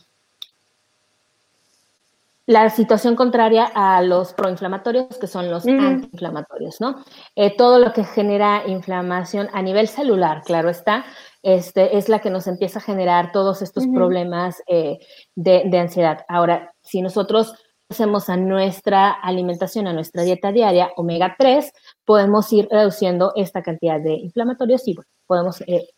[2.47, 7.05] la situación contraria a los proinflamatorios, que son los antiinflamatorios, ¿no?
[7.35, 11.05] Eh, todo lo que genera inflamación a nivel celular, claro está,
[11.43, 14.99] este, es la que nos empieza a generar todos estos problemas eh,
[15.37, 16.25] de, ansiedad.
[16.29, 17.55] Ahora, si nosotros
[17.89, 21.73] hacemos a nuestra alimentación, a nuestra dieta diaria, omega 3,
[22.05, 25.89] podemos ir reduciendo esta cantidad de inflamatorios y podemos eh,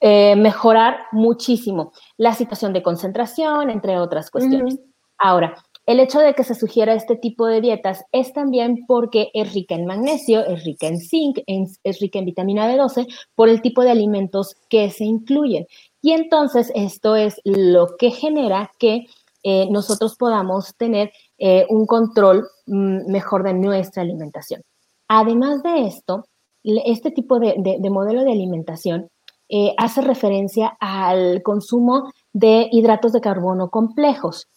[0.00, 4.80] eh, mejorar muchísimo la situación de concentración, entre otras cuestiones.
[5.16, 5.54] Ahora,
[5.88, 9.74] el hecho de que se sugiera este tipo de dietas es también porque es rica
[9.74, 13.90] en magnesio, es rica en zinc, es rica en vitamina B12 por el tipo de
[13.90, 15.66] alimentos que se incluyen.
[16.02, 19.06] Y entonces esto es lo que genera que
[19.42, 24.60] eh, nosotros podamos tener eh, un control mm, mejor de nuestra alimentación.
[25.08, 26.26] Además de esto,
[26.64, 29.08] este tipo de, modelo de alimentación
[29.48, 34.48] eh, hace referencia al consumo de hidratos de carbono complejos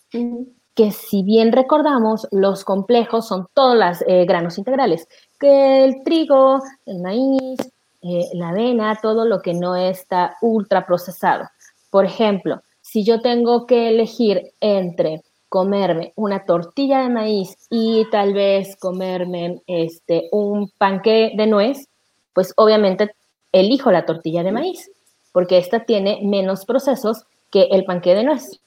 [0.75, 5.07] que si bien recordamos, los complejos son todos los eh, granos integrales,
[5.39, 7.59] que el trigo, el maíz,
[8.01, 11.49] eh, la avena, todo lo que no está ultra procesado.
[11.89, 18.33] Por ejemplo, si yo tengo que elegir entre comerme una tortilla de maíz y tal
[18.33, 21.89] vez comerme este, un panque de nuez,
[22.33, 23.13] pues obviamente
[23.51, 24.89] elijo la tortilla de maíz,
[25.33, 28.61] porque esta tiene menos procesos que el panque de nuez.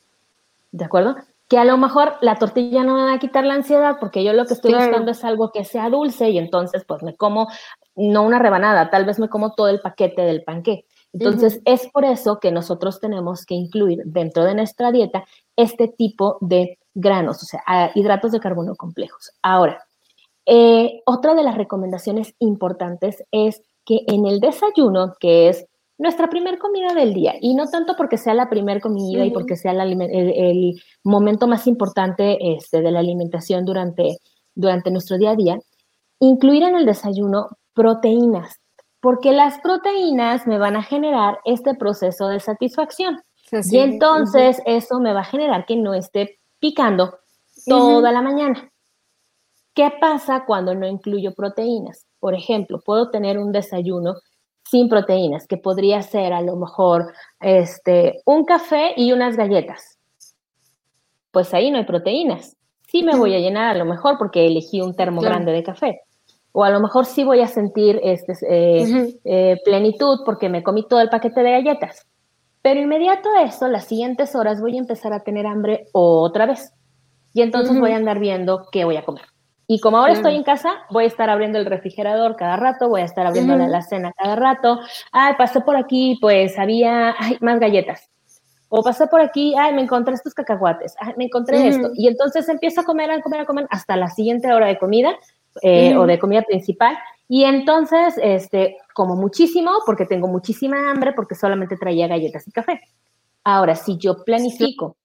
[0.72, 1.16] ¿De acuerdo?
[1.48, 4.32] Que a lo mejor la tortilla no me va a quitar la ansiedad porque yo
[4.32, 7.48] lo que estoy buscando es algo que sea dulce y entonces pues me como
[7.94, 10.86] no una rebanada, tal vez me como todo el paquete del panqué.
[11.12, 15.24] Entonces es por eso que nosotros tenemos que incluir dentro de nuestra dieta
[15.54, 19.30] este tipo de granos, o sea, hidratos de carbono complejos.
[19.42, 19.86] Ahora,
[20.46, 25.66] eh, otra de las recomendaciones importantes es que en el desayuno, que es
[25.98, 27.34] nuestra primer comida del día.
[27.40, 32.38] Y no tanto porque sea la primer comida y porque sea el, momento más importante
[32.56, 34.18] este, de la alimentación durante,
[34.54, 35.58] durante nuestro día a día,
[36.20, 38.60] incluir en el desayuno proteínas,
[39.00, 43.20] porque las proteínas me van a generar este proceso de satisfacción.
[43.70, 47.18] y entonces eso me va a generar que no esté picando
[47.66, 48.70] toda la mañana.
[49.74, 52.06] ¿Qué pasa cuando no incluyo proteínas?
[52.20, 54.14] Por ejemplo, puedo tener un desayuno
[54.64, 59.98] sin proteínas, que podría ser a lo mejor este, un café y unas galletas.
[61.30, 62.56] Pues ahí no hay proteínas.
[62.88, 66.00] Sí me voy a llenar a lo mejor porque elegí un termo grande de café.
[66.52, 70.86] O a lo mejor sí voy a sentir este, eh, eh, plenitud porque me comí
[70.86, 72.06] todo el paquete de galletas.
[72.62, 76.72] Pero inmediato a eso, las siguientes horas voy a empezar a tener hambre otra vez.
[77.32, 79.24] Y entonces voy a andar viendo qué voy a comer.
[79.66, 83.00] Y como ahora estoy en casa, voy a estar abriendo el refrigerador cada rato, voy
[83.00, 84.80] a estar abriendo la cena cada rato.
[85.10, 88.10] Ay, pasé por aquí, pues había más galletas.
[88.68, 91.90] O pasé por aquí, ay, me encontré estos cacahuates, ay, me encontré esto.
[91.94, 95.16] Y entonces empiezo a comer, a comer, a comer hasta la siguiente hora de comida
[95.62, 96.98] eh, o de comida principal.
[97.28, 102.80] Y entonces, este, como muchísimo, porque tengo muchísima hambre, porque solamente traía galletas y café.
[103.44, 104.96] Ahora, si yo planifico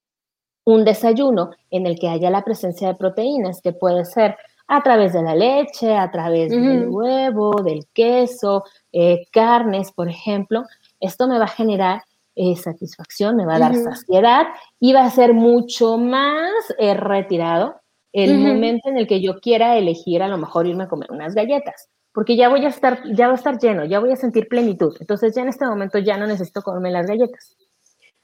[0.64, 4.36] un desayuno en el que haya la presencia de proteínas, que puede ser
[4.72, 8.62] a través de la leche, a través del huevo, del queso,
[8.92, 10.62] eh, carnes, por ejemplo.
[11.00, 12.04] Esto me va a generar
[12.36, 14.46] eh, satisfacción, me va a dar saciedad
[14.78, 17.80] y va a ser mucho más eh, retirado
[18.12, 21.34] el momento en el que yo quiera elegir a lo mejor irme a comer unas
[21.34, 24.46] galletas, porque ya voy a estar, ya va a estar lleno, ya voy a sentir
[24.46, 24.96] plenitud.
[25.00, 27.56] Entonces ya en este momento ya no necesito comerme las galletas.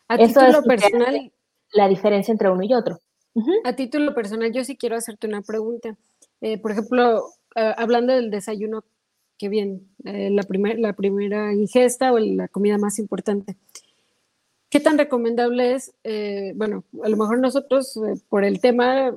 [0.07, 1.33] A Eso es personal.
[1.73, 3.01] La diferencia entre uno y otro.
[3.65, 5.97] A título personal, yo sí quiero hacerte una pregunta.
[6.41, 7.25] Eh, por ejemplo,
[7.55, 8.85] ah, hablando del desayuno,
[9.39, 10.47] que bien, eh, la,
[10.79, 13.57] la primera ingesta o la comida más importante.
[14.69, 19.15] ¿Qué tan recomendable es, eh, bueno, a lo mejor nosotros por el tema,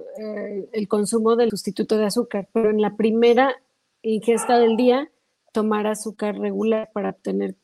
[0.72, 3.55] el consumo del sustituto de azúcar, pero en la primera
[4.03, 5.09] ingesta del día,
[5.51, 7.55] tomar azúcar regular para tener,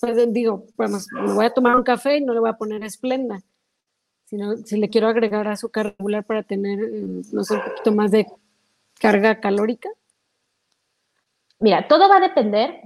[0.00, 3.42] pues digo, vamos, voy a tomar un café y no le voy a poner esplenda,
[4.24, 6.78] sino si le quiero agregar azúcar regular para tener,
[7.32, 8.26] no sé, un poquito más de
[9.00, 9.88] carga calórica?
[11.58, 12.80] Mira, todo va a depender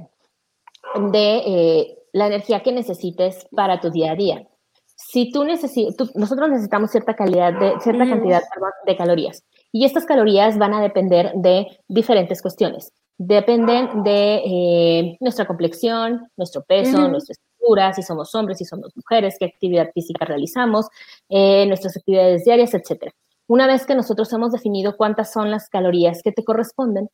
[1.11, 4.49] de eh, la energía que necesites para tu día a día.
[4.97, 8.43] Si tú necesitas, nosotros necesitamos cierta calidad de, cierta cantidad
[8.87, 12.93] de calorías y estas calorías van a depender de diferentes cuestiones.
[13.19, 19.37] Dependen de eh, nuestra complexión, nuestro peso, nuestra estructura, si somos hombres, si somos mujeres,
[19.39, 20.87] qué actividad física realizamos,
[21.29, 23.13] eh, nuestras actividades diarias, etcétera.
[23.47, 27.11] Una vez que nosotros hemos definido cuántas son las calorías que te corresponden,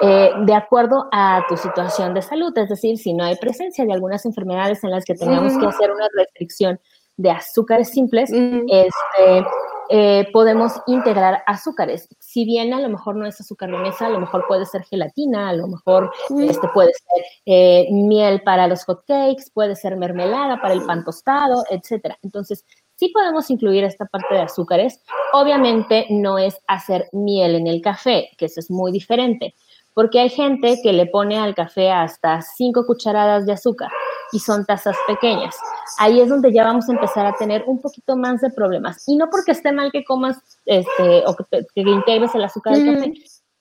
[0.00, 3.92] eh, de acuerdo a tu situación de salud, es decir, si no hay presencia de
[3.92, 6.80] algunas enfermedades en las que tengamos que hacer una restricción
[7.16, 9.46] de azúcares simples, este,
[9.90, 12.08] eh, podemos integrar azúcares.
[12.18, 14.82] Si bien a lo mejor no es azúcar de mesa, a lo mejor puede ser
[14.84, 16.10] gelatina, a lo mejor
[16.40, 21.04] este, puede ser eh, miel para los hot cakes, puede ser mermelada para el pan
[21.04, 22.16] tostado, etc.
[22.22, 22.64] Entonces,
[23.04, 25.02] sí podemos incluir esta parte de azúcares.
[25.32, 29.54] Obviamente no es hacer miel en el café, que eso es muy diferente,
[29.92, 33.90] porque hay gente que le pone al café hasta cinco cucharadas de azúcar
[34.32, 35.54] y son tazas pequeñas.
[35.98, 39.06] Ahí es donde ya vamos a empezar a tener un poquito más de problemas.
[39.06, 42.94] Y no porque esté mal que comas este, o que, que integres el azúcar del
[42.94, 43.12] café,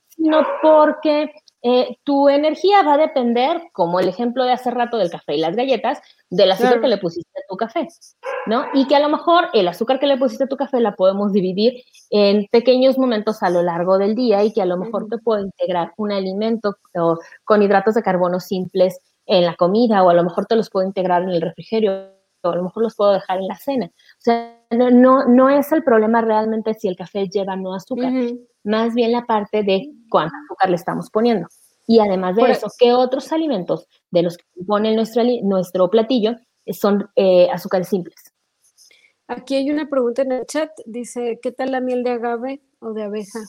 [0.08, 1.30] sino porque
[1.66, 5.40] eh, tu energía va a depender, como el ejemplo de hace rato del café y
[5.40, 7.88] las galletas, del azúcar que le pusiste a tu café,
[8.48, 8.66] ¿no?
[8.74, 11.32] Y que a lo mejor el azúcar que le pusiste a tu café la podemos
[11.32, 15.18] dividir en pequeños momentos a lo largo del día y que a lo mejor te
[15.20, 16.76] puede integrar un alimento
[17.46, 20.86] con hidratos de carbono simples en la comida o a lo mejor te los puedo
[20.86, 22.10] integrar en el refrigerio
[22.42, 23.86] o a lo mejor los puedo dejar en la cena.
[23.86, 28.12] O sea, no, no, es el problema realmente si el café lleva no azúcar,
[28.64, 31.48] más bien la parte de cuánto azúcar le estamos poniendo.
[31.86, 36.36] Y además de eso, ¿qué otros alimentos de los que compone nuestro, nuestro platillo
[36.72, 38.16] son eh, azúcares simples?
[39.28, 42.94] Aquí hay una pregunta en el chat, dice, ¿qué tal la miel de agave o
[42.94, 43.40] de abeja?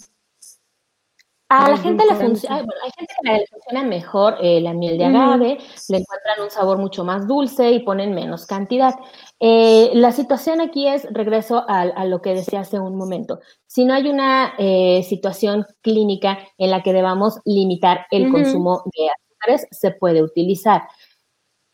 [1.57, 5.05] A la gente le funciona, hay gente que le funciona mejor eh, la miel de
[5.05, 8.95] agave, le encuentran un sabor mucho más dulce y ponen menos cantidad.
[9.39, 13.95] Eh, la situación aquí es, regreso a, lo que decía hace un momento, si no
[13.95, 19.93] hay una eh, situación clínica en la que debamos limitar el consumo de azúcares, se
[19.93, 20.83] puede utilizar.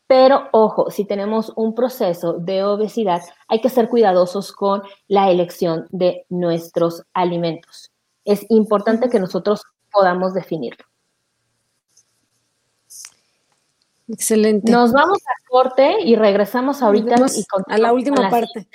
[0.07, 5.87] Pero ojo, si tenemos un proceso de obesidad, hay que ser cuidadosos con la elección
[5.89, 7.91] de nuestros alimentos.
[8.25, 10.85] Es importante que nosotros podamos definirlo.
[14.07, 14.71] Excelente.
[14.71, 18.67] Nos vamos a corte y regresamos ahorita y a la última parte.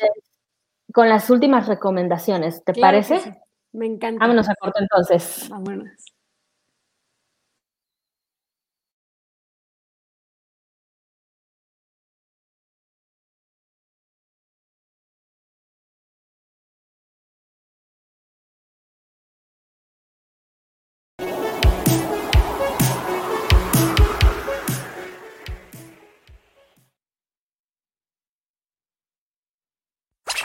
[0.92, 3.38] con las últimas recomendaciones, ¿te parece?
[3.72, 4.20] Me encanta.
[4.20, 5.48] Vámonos a corte entonces.
[5.50, 6.15] Vámonos.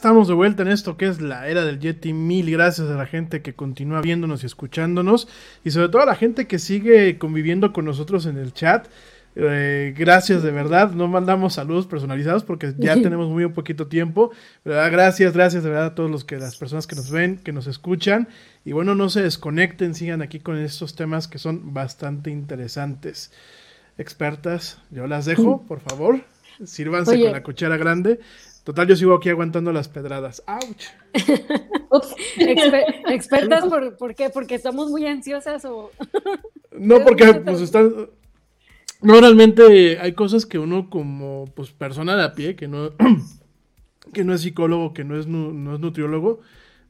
[0.00, 2.14] Estamos de vuelta en esto que es la era del Yeti.
[2.14, 5.28] Mil gracias a la gente que continúa viéndonos y escuchándonos.
[5.62, 8.86] Y sobre todo a la gente que sigue conviviendo con nosotros en el chat.
[9.36, 10.92] Eh, gracias de verdad.
[10.92, 14.30] No mandamos saludos personalizados porque ya tenemos muy poquito tiempo.
[14.64, 17.66] Gracias, gracias de verdad a todos los que las personas que nos ven, que nos
[17.66, 18.26] escuchan.
[18.64, 23.32] Y bueno, no se desconecten, sigan aquí con estos temas que son bastante interesantes.
[23.98, 26.22] Expertas, yo las dejo, por favor.
[26.64, 28.20] Sírvanse con la cuchara grande.
[28.70, 30.44] Total, yo sigo aquí aguantando las pedradas.
[30.46, 30.62] ¡Auch!
[33.08, 33.64] ¿Expertas
[33.98, 34.30] por, qué?
[34.30, 35.90] ¿Porque estamos muy ansiosas o...?
[36.78, 38.10] no, porque pues están...
[39.02, 42.92] No, realmente hay cosas que uno como pues persona de a pie, que no,
[44.14, 46.38] que no es psicólogo, que no es, no es nutriólogo,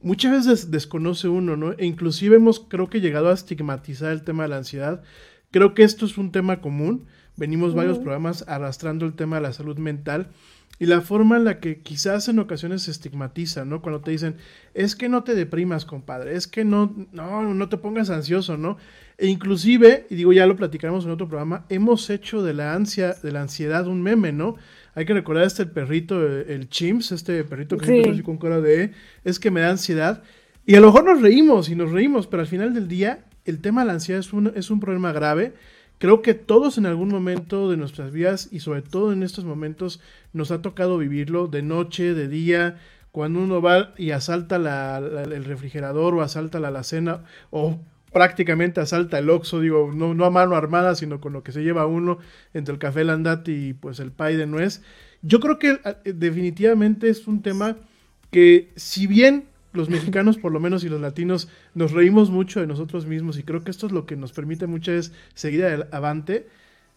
[0.03, 1.73] muchas veces desconoce uno, ¿no?
[1.79, 5.03] E inclusive hemos creo que llegado a estigmatizar el tema de la ansiedad.
[5.51, 7.07] Creo que esto es un tema común.
[7.39, 10.29] Venimos varios programas arrastrando el tema de la salud mental
[10.81, 13.83] y la forma en la que quizás en ocasiones se estigmatiza, ¿no?
[13.83, 14.37] Cuando te dicen,
[14.75, 18.79] es que no te deprimas, compadre, es que no, no, no te pongas ansioso, ¿no?
[19.19, 23.15] E inclusive, y digo, ya lo platicamos en otro programa, hemos hecho de la ansia,
[23.23, 24.57] de la ansiedad un meme, ¿no?
[24.95, 27.93] Hay que recordar este perrito, el Chimps, este perrito que Sí.
[27.93, 28.91] siempre así con cara de, "E",
[29.25, 30.23] es que me da ansiedad.
[30.65, 33.61] Y a lo mejor nos reímos y nos reímos, pero al final del día, el
[33.61, 35.53] tema de la ansiedad es un, es un problema grave.
[36.01, 40.01] Creo que todos en algún momento de nuestras vidas y sobre todo en estos momentos
[40.33, 42.79] nos ha tocado vivirlo de noche, de día,
[43.13, 47.79] cuando uno va y asalta la- la- el refrigerador o asalta la alacena o
[48.15, 51.63] prácticamente asalta el Oxxo, digo, no, no a mano armada, sino con lo que se
[51.63, 52.17] lleva uno
[52.55, 54.83] entre el café Landati y pues el pay de nuez.
[55.21, 57.77] Yo creo que eh, definitivamente es un tema
[58.31, 62.67] que si bien los mexicanos por lo menos y los latinos nos reímos mucho de
[62.67, 66.49] nosotros mismos y creo que esto es lo que nos permite muchas veces seguir avante,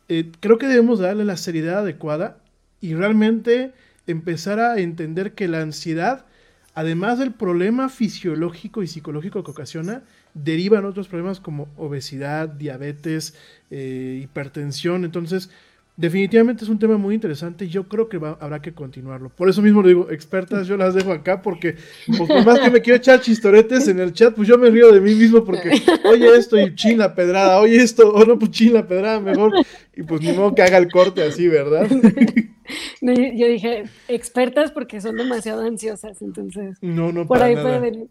[0.10, 2.38] eh, creo que debemos darle la seriedad adecuada
[2.82, 3.74] y realmente
[4.08, 6.26] empezar a entender que la ansiedad,
[6.74, 10.04] además del problema fisiológico y psicológico que ocasiona,
[10.34, 13.36] derivan otros problemas como obesidad, diabetes,
[13.72, 15.06] eh, hipertensión.
[15.06, 15.50] Entonces,
[15.96, 19.30] definitivamente es un tema muy interesante y yo creo que va- habrá que continuarlo.
[19.30, 21.76] Por eso mismo lo digo, expertas, yo las dejo acá porque
[22.08, 24.92] pues, por más que me quiero echar chistoretes en el chat, pues yo me río
[24.92, 25.70] de mí mismo porque
[26.06, 29.54] oye esto y chin la pedrada, oye esto, o no, pues chin la pedrada mejor.
[29.96, 31.88] Y pues ni modo que haga el corte así, ¿verdad?
[33.02, 37.68] Yo yo dije expertas porque son demasiado ansiosas, entonces No, no, por para ahí nada.
[37.80, 38.08] puede venir.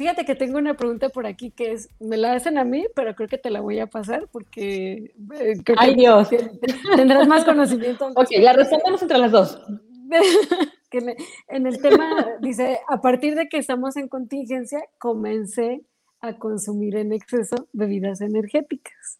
[0.00, 3.14] Fíjate que tengo una pregunta por aquí que es, me la hacen a mí, pero
[3.14, 6.30] creo que te la voy a pasar porque eh, creo Ay, que Dios.
[6.30, 6.50] te-
[6.96, 8.06] tendrás más conocimiento.
[8.16, 9.60] Ok, la respondemos entre las dos.
[10.90, 11.16] que
[11.48, 15.82] en el tema dice, a partir de que estamos en contingencia, comencé
[16.22, 19.18] a consumir en exceso bebidas energéticas.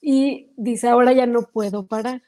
[0.00, 2.22] Y dice, ahora ya no puedo parar.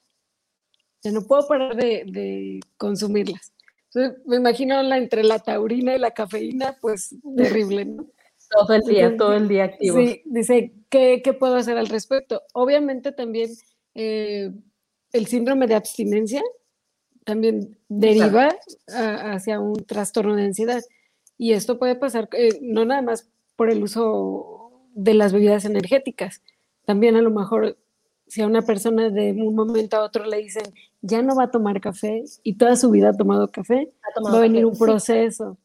[1.03, 3.55] Ya no puedo parar de, de consumirlas.
[3.95, 8.07] Entonces, me imagino la, entre la taurina y la cafeína, pues terrible, ¿no?
[8.51, 9.99] Todo el día, todo el día activo.
[9.99, 12.43] Sí, dice, ¿qué, qué puedo hacer al respecto?
[12.55, 13.51] Obviamente también
[13.95, 14.51] eh,
[15.13, 16.43] el síndrome de abstinencia
[17.25, 18.57] también deriva
[18.89, 20.83] a- hacia un trastorno de ansiedad.
[21.37, 26.43] Y esto puede pasar eh, no nada más por el uso de las bebidas energéticas,
[26.87, 27.77] también a lo mejor
[28.29, 30.65] si a una persona de un momento a otro le dicen,
[31.01, 34.35] ya no va a tomar café y toda su vida ha tomado café, Ha tomado
[34.37, 34.85] va a venir café, un sí.
[34.85, 35.59] proceso.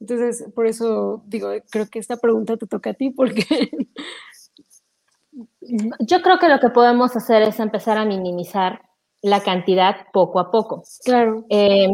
[0.00, 3.44] Entonces, por eso digo, creo que esta pregunta te toca a ti porque
[6.00, 8.82] Yo creo que lo que podemos hacer es empezar a minimizar
[9.22, 10.84] la cantidad poco a poco.
[11.04, 11.44] Claro.
[11.48, 11.88] Eh,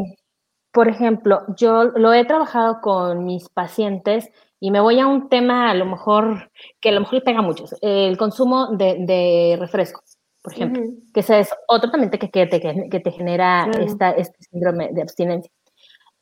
[0.72, 4.28] por ejemplo, yo lo he trabajado con mis pacientes
[4.60, 7.38] y me voy a un tema a lo mejor que a lo mejor le pega
[7.38, 10.02] a muchos, el consumo de, de refresco,
[10.42, 11.02] por ejemplo, Ujú.
[11.12, 13.84] que ese es otro también que, que te, que te genera Claro.
[13.84, 15.50] esta, este síndrome de abstinencia.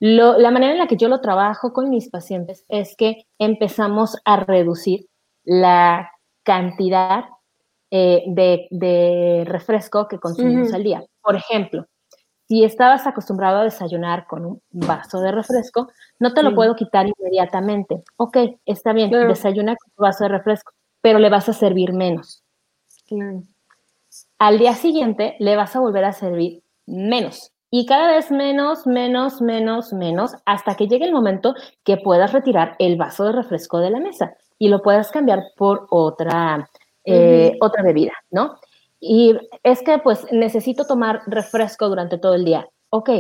[0.01, 4.17] Lo- la manera en la que yo lo trabajo con mis pacientes es que empezamos
[4.25, 5.07] a reducir
[5.45, 6.11] la
[6.45, 7.25] cantidad
[7.91, 10.77] eh, de, de refresco que consumimos Ujú.
[10.77, 11.05] al día.
[11.23, 11.87] Por ejemplo,
[12.47, 15.89] si estabas acostumbrado a desayunar con un vaso de refresco,
[16.19, 18.03] no te lo puedo quitar inmediatamente.
[18.17, 22.43] Ok, está bien, desayuna con tu vaso de refresco, pero le vas a servir menos.
[24.39, 27.53] Al día siguiente le vas a volver a servir menos.
[27.71, 32.77] Y cada vez menos, menos, menos, menos, hasta que llegue el momento que puedas retirar
[32.79, 36.71] el vaso de refresco de la mesa y lo puedas cambiar por otra,
[37.05, 38.59] eh, otra bebida, ¿no?
[39.01, 42.67] Y es que pues necesito tomar refresco durante todo el día.
[42.91, 43.11] Ok,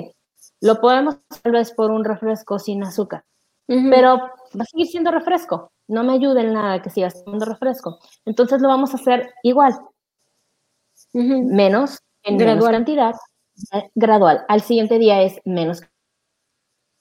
[0.61, 3.25] lo podemos tal vez por un refresco sin azúcar,
[3.67, 5.73] pero va a seguir siendo refresco.
[5.89, 7.99] No me ayuda en nada que sigas tomando refresco.
[8.25, 9.75] Entonces lo vamos a hacer igual
[11.13, 12.73] Menos en menos Gradual.
[12.73, 13.15] cantidad,
[13.73, 14.45] eh, gradual.
[14.49, 15.83] Al siguiente día es menos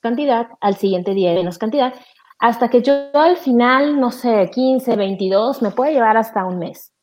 [0.02, 1.94] cantidad, al siguiente día es menos cantidad,
[2.40, 6.94] hasta que yo al final, no sé, 15, 22, me puede llevar hasta un mes.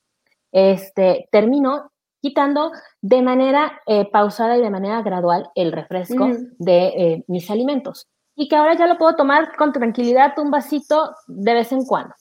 [0.53, 1.91] Este, termino
[2.23, 2.71] quitando
[3.03, 6.49] de manera eh, pausada y de manera gradual el refresco Ujú.
[6.59, 8.07] de eh, mis alimentos.
[8.37, 12.15] Y que ahora ya lo puedo tomar con tranquilidad, un vasito de vez en cuando.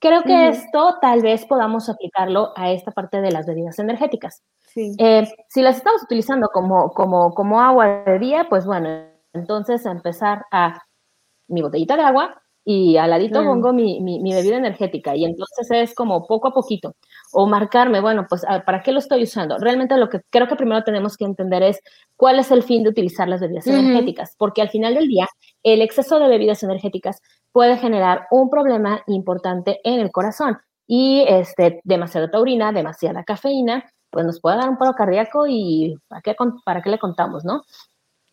[0.00, 0.50] Creo que Ujú.
[0.50, 4.42] esto tal vez podamos aplicarlo a esta parte de las bebidas energéticas.
[4.60, 4.94] Sí.
[4.98, 8.88] Eh, si las estamos utilizando como, como, como agua de día, pues bueno,
[9.32, 10.80] entonces empezar a
[11.48, 13.48] mi botellita de agua y al ladito Claro.
[13.54, 16.94] pongo mi, mi, mi bebida energética y entonces es como poco a poquito.
[17.32, 19.56] O marcarme, bueno, pues ah, ¿para qué lo estoy usando?
[19.58, 21.80] Realmente lo que creo que primero tenemos que entender es
[22.16, 23.76] cuál es el fin de utilizar las bebidas Ujú.
[23.78, 25.26] energéticas, porque al final del día
[25.62, 27.20] el exceso de bebidas energéticas
[27.52, 34.24] puede generar un problema importante en el corazón y este, demasiada taurina, demasiada cafeína, pues
[34.24, 36.34] nos puede dar un paro cardíaco y ¿para qué,
[36.64, 37.62] para qué le contamos, no?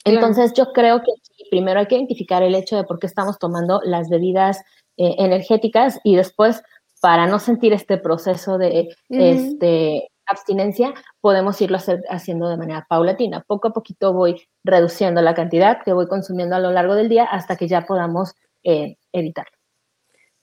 [0.06, 1.12] Entonces yo creo que
[1.50, 4.60] primero hay que identificar el hecho de por qué estamos tomando las bebidas
[4.98, 6.62] eh, energéticas y después
[7.02, 11.78] para no sentir este proceso de este, abstinencia, podemos irlo
[12.10, 13.44] haciendo de manera paulatina.
[13.46, 17.26] Poco a poquito voy reduciendo la cantidad que voy consumiendo a lo largo del día
[17.26, 18.36] hasta que ya podamos
[18.66, 19.58] eh, evitarlo.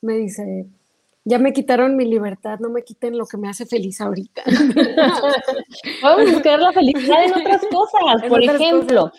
[0.00, 0.66] Me dice,
[1.24, 4.42] ya me quitaron mi libertad, no me quiten lo que me hace feliz ahorita.
[6.02, 9.12] Vamos a buscar la felicidad en otras cosas, por ejemplo.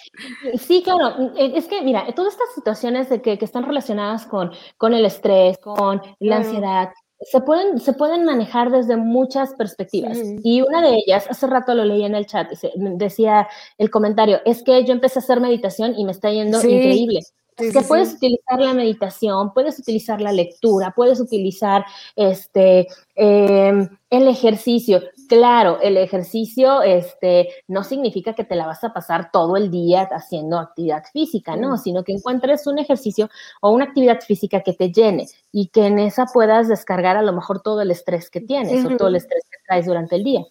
[0.57, 5.05] Sí, claro, es que mira, todas estas situaciones de que, están relacionadas con, con el
[5.05, 6.89] estrés, con la ansiedad,
[7.19, 10.17] se pueden, se pueden manejar desde muchas perspectivas.
[10.43, 13.47] Y una de ellas, hace rato lo leí en el chat, decía
[13.77, 17.21] el comentario, es que yo empecé a hacer meditación y me está yendo increíble
[17.55, 21.85] que puedes utilizar la meditación, puedes utilizar la lectura, puedes utilizar
[22.15, 25.01] este, em, el ejercicio.
[25.27, 30.03] Claro, el ejercicio este, no significa que te la vas a pasar todo el día
[30.11, 31.77] haciendo actividad física, ¿no?
[31.77, 33.29] Sino que encuentres un ejercicio
[33.61, 37.33] o una actividad física que te llene y que en esa puedas descargar a lo
[37.33, 40.45] mejor todo el estrés que tienes o todo el estrés que traes durante el día.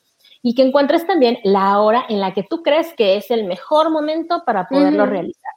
[0.44, 3.90] Y que encuentres también la hora en la que tú crees que es el mejor
[3.90, 5.51] momento para poderlo realizar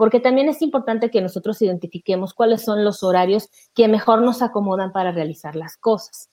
[0.00, 4.92] porque también es importante que nosotros identifiquemos cuáles son los horarios que mejor nos acomodan
[4.92, 6.30] para realizar las cosas.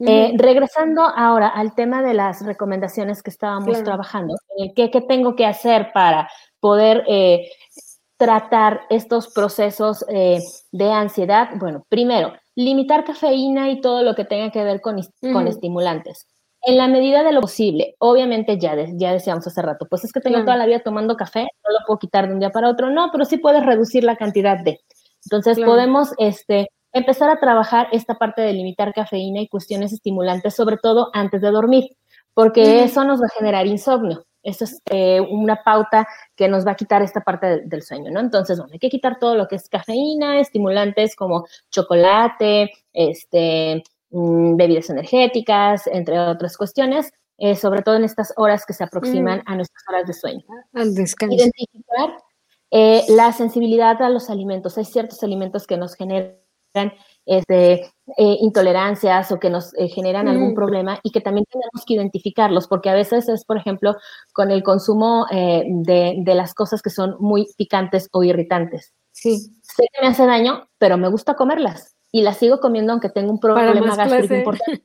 [0.00, 4.34] Eh, regresando ahora al tema de las recomendaciones que estábamos trabajando,
[4.74, 6.28] ¿qué, tengo que hacer para
[6.58, 7.48] poder eh,
[8.16, 10.40] tratar estos procesos eh,
[10.72, 11.50] de ansiedad?
[11.60, 14.96] Bueno, primero, limitar cafeína y todo lo que tenga que ver con,
[15.32, 16.26] con estimulantes
[16.66, 20.20] en la medida de lo posible, obviamente ya, ya decíamos hace rato, pues es que
[20.20, 22.90] tengo toda la vida tomando café, no lo puedo quitar de un día para otro,
[22.90, 24.80] no, pero sí puedes reducir la cantidad de.
[25.24, 30.78] Entonces podemos este, empezar a trabajar esta parte de limitar cafeína y cuestiones estimulantes, sobre
[30.78, 31.90] todo antes de dormir,
[32.32, 34.24] porque eso nos va a generar insomnio.
[34.42, 38.20] Eso es eh, una pauta que nos va a quitar esta parte del sueño, ¿no?
[38.20, 43.82] Entonces, bueno, hay que quitar todo lo que es cafeína, estimulantes como chocolate, este,
[44.16, 49.40] Mm, bebidas energéticas, entre otras cuestiones, eh, sobre todo en estas horas que se aproximan
[49.40, 49.42] mm.
[49.46, 50.44] a nuestras horas de sueño.
[50.72, 51.34] Al descanso.
[51.34, 52.16] Identificar
[52.70, 54.78] eh, la sensibilidad a los alimentos.
[54.78, 56.36] Hay ciertos alimentos que nos generan
[57.26, 60.54] este, eh, intolerancias o que nos generan algún mm.
[60.54, 63.96] problema y que también tenemos que identificarlos, porque a veces es, por ejemplo,
[64.32, 68.92] con el consumo de, de, las cosas que son muy picantes o irritantes.
[69.10, 69.40] Sí.
[69.62, 73.32] Sé que me hace daño, pero me gusta comerlas y la sigo comiendo aunque tenga
[73.32, 74.82] un problema gástrico importante.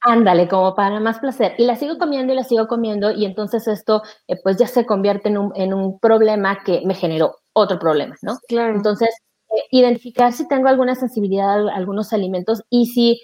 [0.00, 1.56] Ándale, como para más placer.
[1.58, 4.86] Y la sigo comiendo y la sigo comiendo y entonces esto eh, pues ya se
[4.86, 8.38] convierte en un, en un, problema que me generó otro problema, ¿no?
[8.46, 8.76] Claro.
[8.76, 9.08] Entonces,
[9.50, 13.20] eh, identificar si tengo alguna sensibilidad a algunos alimentos y si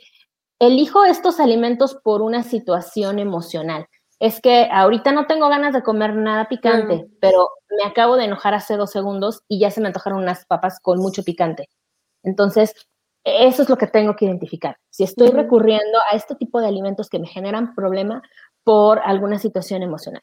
[0.59, 3.87] elijo estos alimentos por una situación emocional.
[4.19, 8.53] Es que ahorita no tengo ganas de comer nada picante, pero me acabo de enojar
[8.53, 11.69] hace dos segundos y ya se me antojaron unas papas con mucho picante.
[12.25, 12.75] Entonces,
[13.23, 14.77] eso es lo que tengo que identificar.
[14.91, 18.23] Si estoy recurriendo a este tipo de alimentos que me generan problema
[18.65, 20.23] por alguna situación emocional.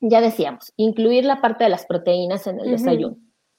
[0.00, 3.16] Ya decíamos, incluir la parte de las proteínas en el desayuno,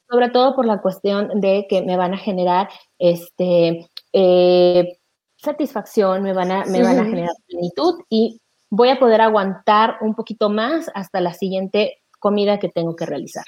[0.10, 5.00] sobre todo por la cuestión de que me van a generar este, eh,
[5.38, 10.16] satisfacción, me van, a, me van a generar plenitud y voy a poder aguantar un
[10.16, 13.44] poquito más hasta la siguiente comida que tengo que realizar.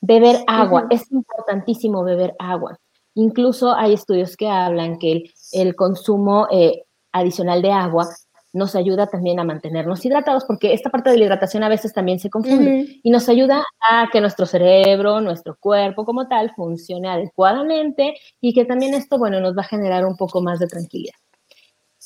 [0.00, 2.78] Beber agua, es importantísimo beber agua.
[3.14, 8.08] Incluso hay estudios que hablan que el, consumo eh, adicional de agua
[8.52, 12.18] nos ayuda también a mantenernos hidratados, porque esta parte de la hidratación a veces también
[12.18, 18.14] se confunde y nos ayuda a que nuestro cerebro, nuestro cuerpo como tal, funcione adecuadamente
[18.40, 21.14] y que también esto, bueno, nos va a generar un poco más de tranquilidad.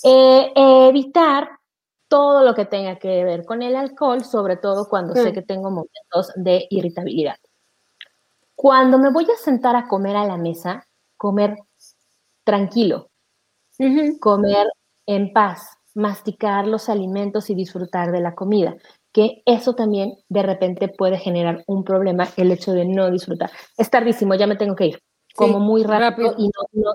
[0.04, 1.48] Eh, evitar
[2.08, 5.70] todo lo que tenga que ver con el alcohol, sobre todo cuando sé que tengo
[5.70, 7.36] momentos de irritabilidad.
[8.54, 10.86] Cuando me voy a sentar a comer a la mesa,
[11.26, 11.56] comer
[12.44, 13.10] tranquilo,
[14.20, 14.68] comer
[15.06, 18.76] en paz, masticar los alimentos y disfrutar de la comida,
[19.10, 23.50] que eso también de repente puede generar un problema, el hecho de no disfrutar.
[23.76, 25.02] Es tardísimo, ya me tengo que ir,
[25.34, 26.48] como muy rápido, y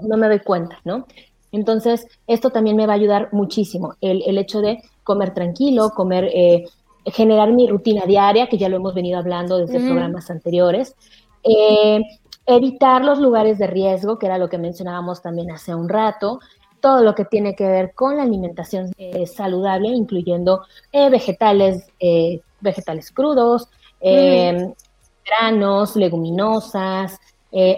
[0.08, 1.08] no, me doy cuenta, ¿no?
[1.52, 6.64] Entonces, esto también me va a ayudar muchísimo, el, hecho de comer tranquilo, comer, eh,
[7.08, 10.96] generar mi rutina diaria, que ya lo hemos venido hablando desde programas anteriores.
[11.44, 12.00] Eh,
[12.46, 16.40] evitar los lugares de riesgo, que era lo que mencionábamos también hace un rato,
[16.82, 22.42] todo lo que tiene que ver con la alimentación eh, saludable, incluyendo eh, vegetales, eh,
[22.60, 23.70] vegetales crudos,
[24.02, 27.20] granos, leguminosas,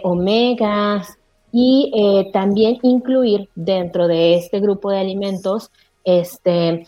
[0.03, 1.17] omegas,
[1.51, 5.69] y también incluir dentro de este grupo de alimentos
[6.03, 6.85] este,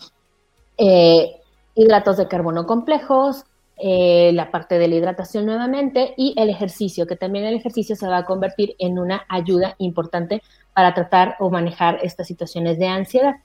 [1.74, 3.44] hidratos de carbono complejos,
[3.78, 8.06] eh, la parte de la hidratación nuevamente y el ejercicio, que también el ejercicio se
[8.06, 10.42] va a convertir en una ayuda importante
[10.72, 13.36] para tratar o manejar estas situaciones de ansiedad.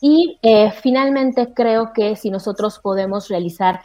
[0.00, 3.80] Y eh, finalmente creo que si nosotros podemos realizar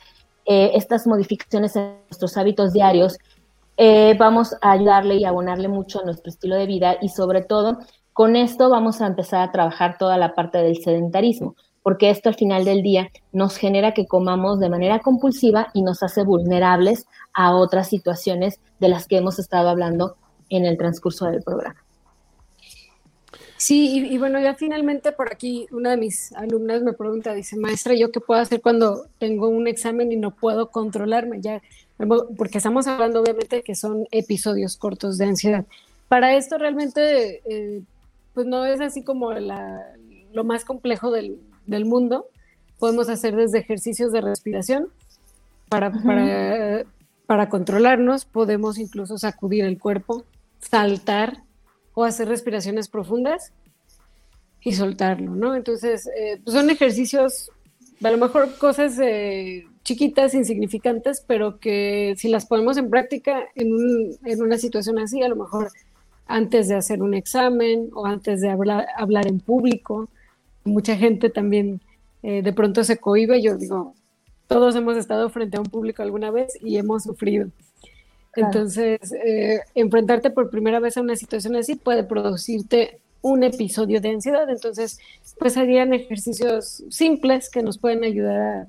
[0.46, 3.18] eh, estas modificaciones en nuestros hábitos diarios,
[4.18, 7.80] vamos a ayudarle y abonarle mucho a nuestro estilo de vida y sobre todo
[8.12, 12.36] con esto vamos a empezar a trabajar toda la parte del sedentarismo porque esto al
[12.36, 17.56] final del día nos genera que comamos de manera compulsiva y nos hace vulnerables a
[17.56, 20.16] otras situaciones de las que hemos estado hablando
[20.50, 21.84] en el transcurso del programa.
[23.58, 27.94] Sí, y, bueno, ya finalmente por aquí una de mis alumnas me pregunta, dice, maestra,
[27.94, 31.42] ¿yo qué puedo hacer cuando tengo un examen y no puedo controlarme?
[31.42, 31.62] Ya,
[32.38, 35.66] porque estamos hablando obviamente que son episodios cortos de ansiedad.
[36.08, 37.82] Para esto realmente, eh,
[38.34, 42.28] pues no es así como lo más complejo del, del mundo.
[42.80, 44.90] Podemos hacer desde ejercicios de respiración
[45.70, 45.92] para,
[47.28, 50.26] para, controlarnos, podemos incluso sacudir el cuerpo,
[50.60, 51.44] saltar
[51.94, 53.54] o hacer respiraciones profundas
[54.62, 55.56] y soltarlo, ¿no?
[55.56, 57.52] Entonces, eh, pues son ejercicios,
[58.04, 64.18] a lo mejor cosas eh, chiquitas, insignificantes, pero que si las ponemos en práctica en,
[64.26, 65.70] en, una situación así, a lo mejor
[66.26, 70.10] antes de hacer un examen o antes de hablar, hablar en público,
[70.70, 71.82] mucha gente también
[72.24, 73.42] eh, de pronto se cohibe.
[73.42, 73.94] Yo digo,
[74.48, 77.50] todos hemos estado frente a un público alguna vez y hemos sufrido.
[78.36, 84.10] Entonces, eh, enfrentarte por primera vez a una situación así puede producirte un episodio de
[84.10, 84.50] ansiedad.
[84.50, 85.00] Entonces,
[85.40, 88.68] pues harían ejercicios simples que nos pueden ayudar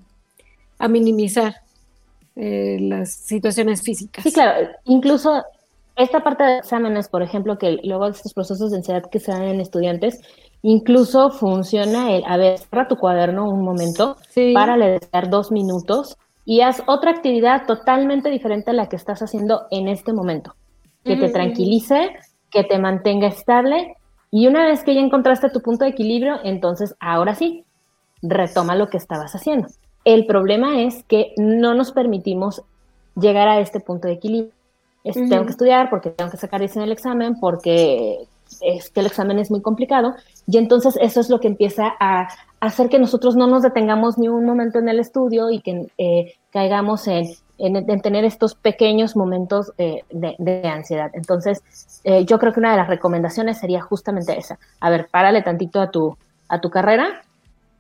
[0.78, 1.56] a, minimizar
[2.36, 4.24] eh, las situaciones físicas.
[4.24, 4.68] Sí, claro.
[4.84, 5.44] Incluso
[5.96, 9.32] esta parte de exámenes, por ejemplo, que luego de estos procesos de ansiedad que se
[9.32, 10.20] dan en estudiantes,
[10.62, 14.16] Incluso funciona el, a ver, cierra tu cuaderno un momento,
[14.54, 15.00] para leer
[15.30, 20.12] dos minutos y haz otra actividad totalmente diferente a la que estás haciendo en este
[20.12, 20.54] momento.
[21.04, 22.10] Que te tranquilice,
[22.50, 23.96] que te mantenga estable
[24.30, 27.64] y una vez que ya encontraste tu punto de equilibrio, entonces ahora sí,
[28.22, 29.68] retoma lo que estabas haciendo.
[30.04, 32.62] El problema es que no nos permitimos
[33.16, 34.52] llegar a este punto de equilibrio.
[35.02, 38.26] Tengo que estudiar porque tengo que sacar en el examen, porque
[38.60, 40.14] es que el examen es muy complicado
[40.46, 42.28] y entonces eso es lo que empieza a
[42.60, 46.34] hacer que nosotros no nos detengamos ni un momento en el estudio y que eh,
[46.50, 47.28] caigamos en,
[47.58, 51.10] en, tener estos pequeños momentos eh, de, ansiedad.
[51.14, 51.62] Entonces,
[52.04, 54.58] eh, yo creo que una de las recomendaciones sería justamente esa.
[54.80, 56.16] A ver, párale tantito a tu,
[56.48, 57.22] a tu carrera,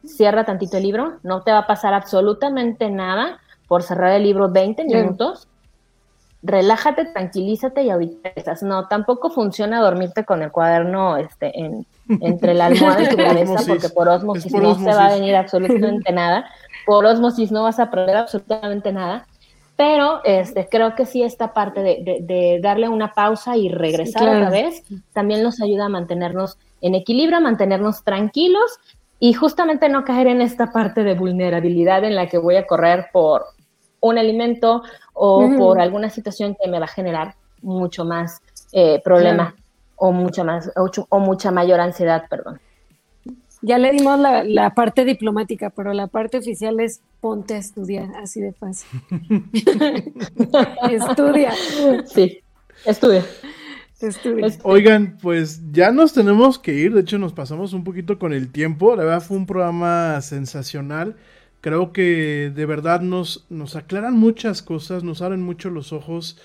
[0.04, 3.38] cierra tantito el libro, no te va a pasar absolutamente nada
[3.68, 5.46] por cerrar el libro 20 minutos
[6.42, 12.66] relájate, tranquilízate y ahorita No, tampoco funciona dormirte con el cuaderno este, en, entre la
[12.66, 16.46] almohada y tu cabeza, porque por osmosis no se va a venir absolutamente nada.
[16.86, 19.26] Por osmosis no vas a aprender absolutamente nada.
[19.76, 24.82] Pero este, creo que sí esta parte de, darle una pausa y regresar otra vez
[25.14, 28.78] también nos ayuda a mantenernos en equilibrio, a mantenernos tranquilos
[29.18, 33.06] y justamente no caer en esta parte de vulnerabilidad en la que voy a correr
[33.10, 33.46] por
[34.00, 34.82] un alimento
[35.12, 38.40] o por alguna situación que me va a generar mucho más
[38.72, 39.54] eh, problema
[39.96, 42.60] o mucha más o, mucha mayor ansiedad, perdón.
[43.62, 48.40] Ya le dimos la, parte diplomática, pero la parte oficial es ponte a estudiar, así
[48.40, 48.88] de fácil.
[50.90, 51.52] estudia.
[52.06, 52.40] Sí,
[52.86, 53.22] estudia.
[54.00, 54.48] Estudia.
[54.62, 58.50] Oigan, pues ya nos tenemos que ir, de hecho nos pasamos un poquito con el
[58.50, 61.16] tiempo, la verdad fue un programa sensacional.
[61.60, 66.38] Creo que de verdad nos, nos aclaran muchas cosas, nos abren mucho los ojos.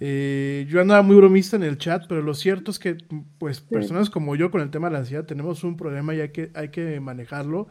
[0.00, 2.98] Eh, yo andaba muy bromista en el chat, pero lo cierto es que,
[3.38, 6.30] pues, personas como yo con el tema de la ansiedad tenemos un problema y hay
[6.30, 7.68] que, hay que manejarlo.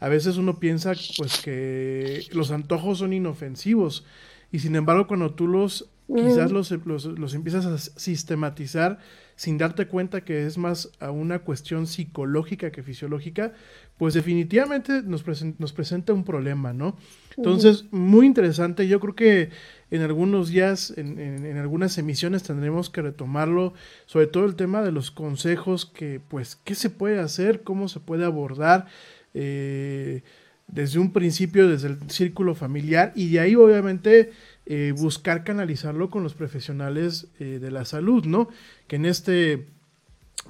[0.00, 4.04] A veces uno piensa, pues, que los antojos son inofensivos
[4.50, 8.98] y sin embargo, cuando tú los, quizás los, los, los empiezas a sistematizar,
[9.38, 13.52] sin darte cuenta que es más a una cuestión psicológica que fisiológica,
[13.96, 15.24] pues definitivamente nos,
[15.60, 16.96] nos presenta un problema, ¿no?
[17.36, 18.88] Entonces, muy interesante.
[18.88, 19.50] Yo creo que
[19.92, 23.74] en algunos días, en, en, algunas emisiones tendremos que retomarlo,
[24.06, 28.00] sobre todo el tema de los consejos que, pues, qué se puede hacer, cómo se
[28.00, 28.86] puede abordar.
[29.34, 30.22] Eh,
[30.68, 34.32] desde un principio, desde el círculo familiar, y de ahí obviamente
[34.66, 38.48] eh, buscar canalizarlo con los profesionales eh, de la salud, ¿no?
[38.88, 39.68] Que en este,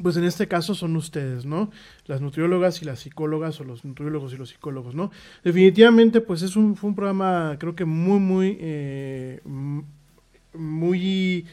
[0.02, 1.70] pues en este caso son ustedes, ¿no?
[2.06, 5.10] Las nutriólogas y las psicólogas o los nutriólogos y los psicólogos, ¿no?
[5.44, 9.40] Definitivamente, pues es un, fue un programa, creo que muy, muy, eh,
[10.54, 11.46] muy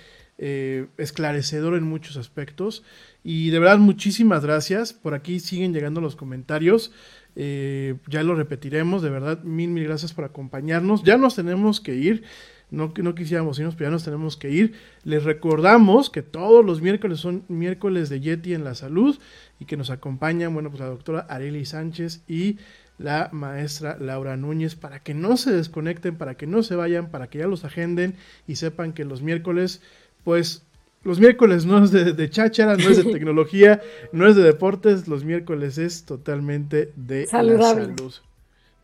[0.97, 2.83] esclarecedor en muchos aspectos
[3.23, 4.93] Y de verdad, muchísimas gracias.
[4.93, 6.91] Por aquí siguen llegando los comentarios.
[7.35, 11.03] Eh, ya lo repetiremos, de verdad, mil, mil gracias por acompañarnos.
[11.03, 12.23] Ya nos tenemos que ir.
[12.71, 14.73] No, no quisiéramos irnos, pero ya nos tenemos que ir.
[15.03, 19.17] Les recordamos que todos los miércoles son miércoles de Yeti en la salud
[19.59, 22.57] y que nos acompañan, bueno, pues la doctora Areli Sánchez y
[22.97, 27.27] la maestra Laura Núñez para que no se desconecten, para que no se vayan, para
[27.27, 28.15] que ya los agenden
[28.47, 29.81] y sepan que los miércoles,
[30.23, 30.63] pues
[31.03, 33.81] los miércoles no es de, de cháchara, no es de tecnología,
[34.11, 37.81] no es de deportes, los miércoles es totalmente de Saludable.
[37.81, 38.13] la salud.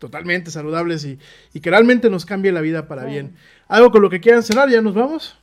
[0.02, 1.16] Totalmente saludables y,
[1.54, 3.36] y que realmente nos cambie la vida para bien.
[3.68, 4.68] ¿Algo con lo que quieran cerrar?
[4.68, 5.38] ¿Ya nos vamos?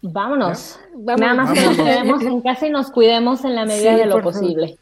[0.00, 0.78] Vámonos.
[0.94, 1.20] Vámonos.
[1.20, 4.06] Nada más que nos quedemos en casa y nos cuidemos en la medida Sí, de
[4.06, 4.78] lo posible.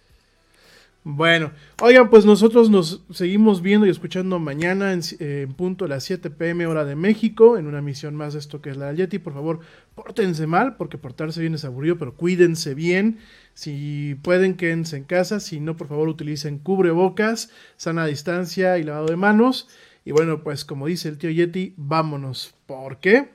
[1.05, 5.89] Bueno, oigan, pues nosotros nos seguimos viendo y escuchando mañana en, eh, en punto a
[5.89, 8.93] las 7 pm hora de México, en una misión más de esto que es la
[8.93, 9.19] Yeti.
[9.19, 9.61] Por favor,
[9.95, 13.19] pórtense mal, porque portarse bien es aburrido, pero cuídense bien.
[13.55, 15.41] Si pueden, quédense en casa.
[15.41, 19.69] Si no, por favor, utilicen cubrebocas, sana distancia y lavado de manos.
[20.05, 22.55] Y bueno, pues como dice el tío Yeti, vámonos.
[22.67, 23.31] ¿Por qué?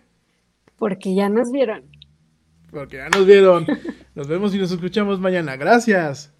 [0.77, 1.83] Porque ya nos vieron.
[2.71, 3.65] Porque ya nos vieron.
[4.15, 5.55] Nos vemos y nos escuchamos mañana.
[5.55, 6.32] Gracias.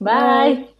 [0.00, 0.66] Bye.
[0.66, 0.79] ¡Oye,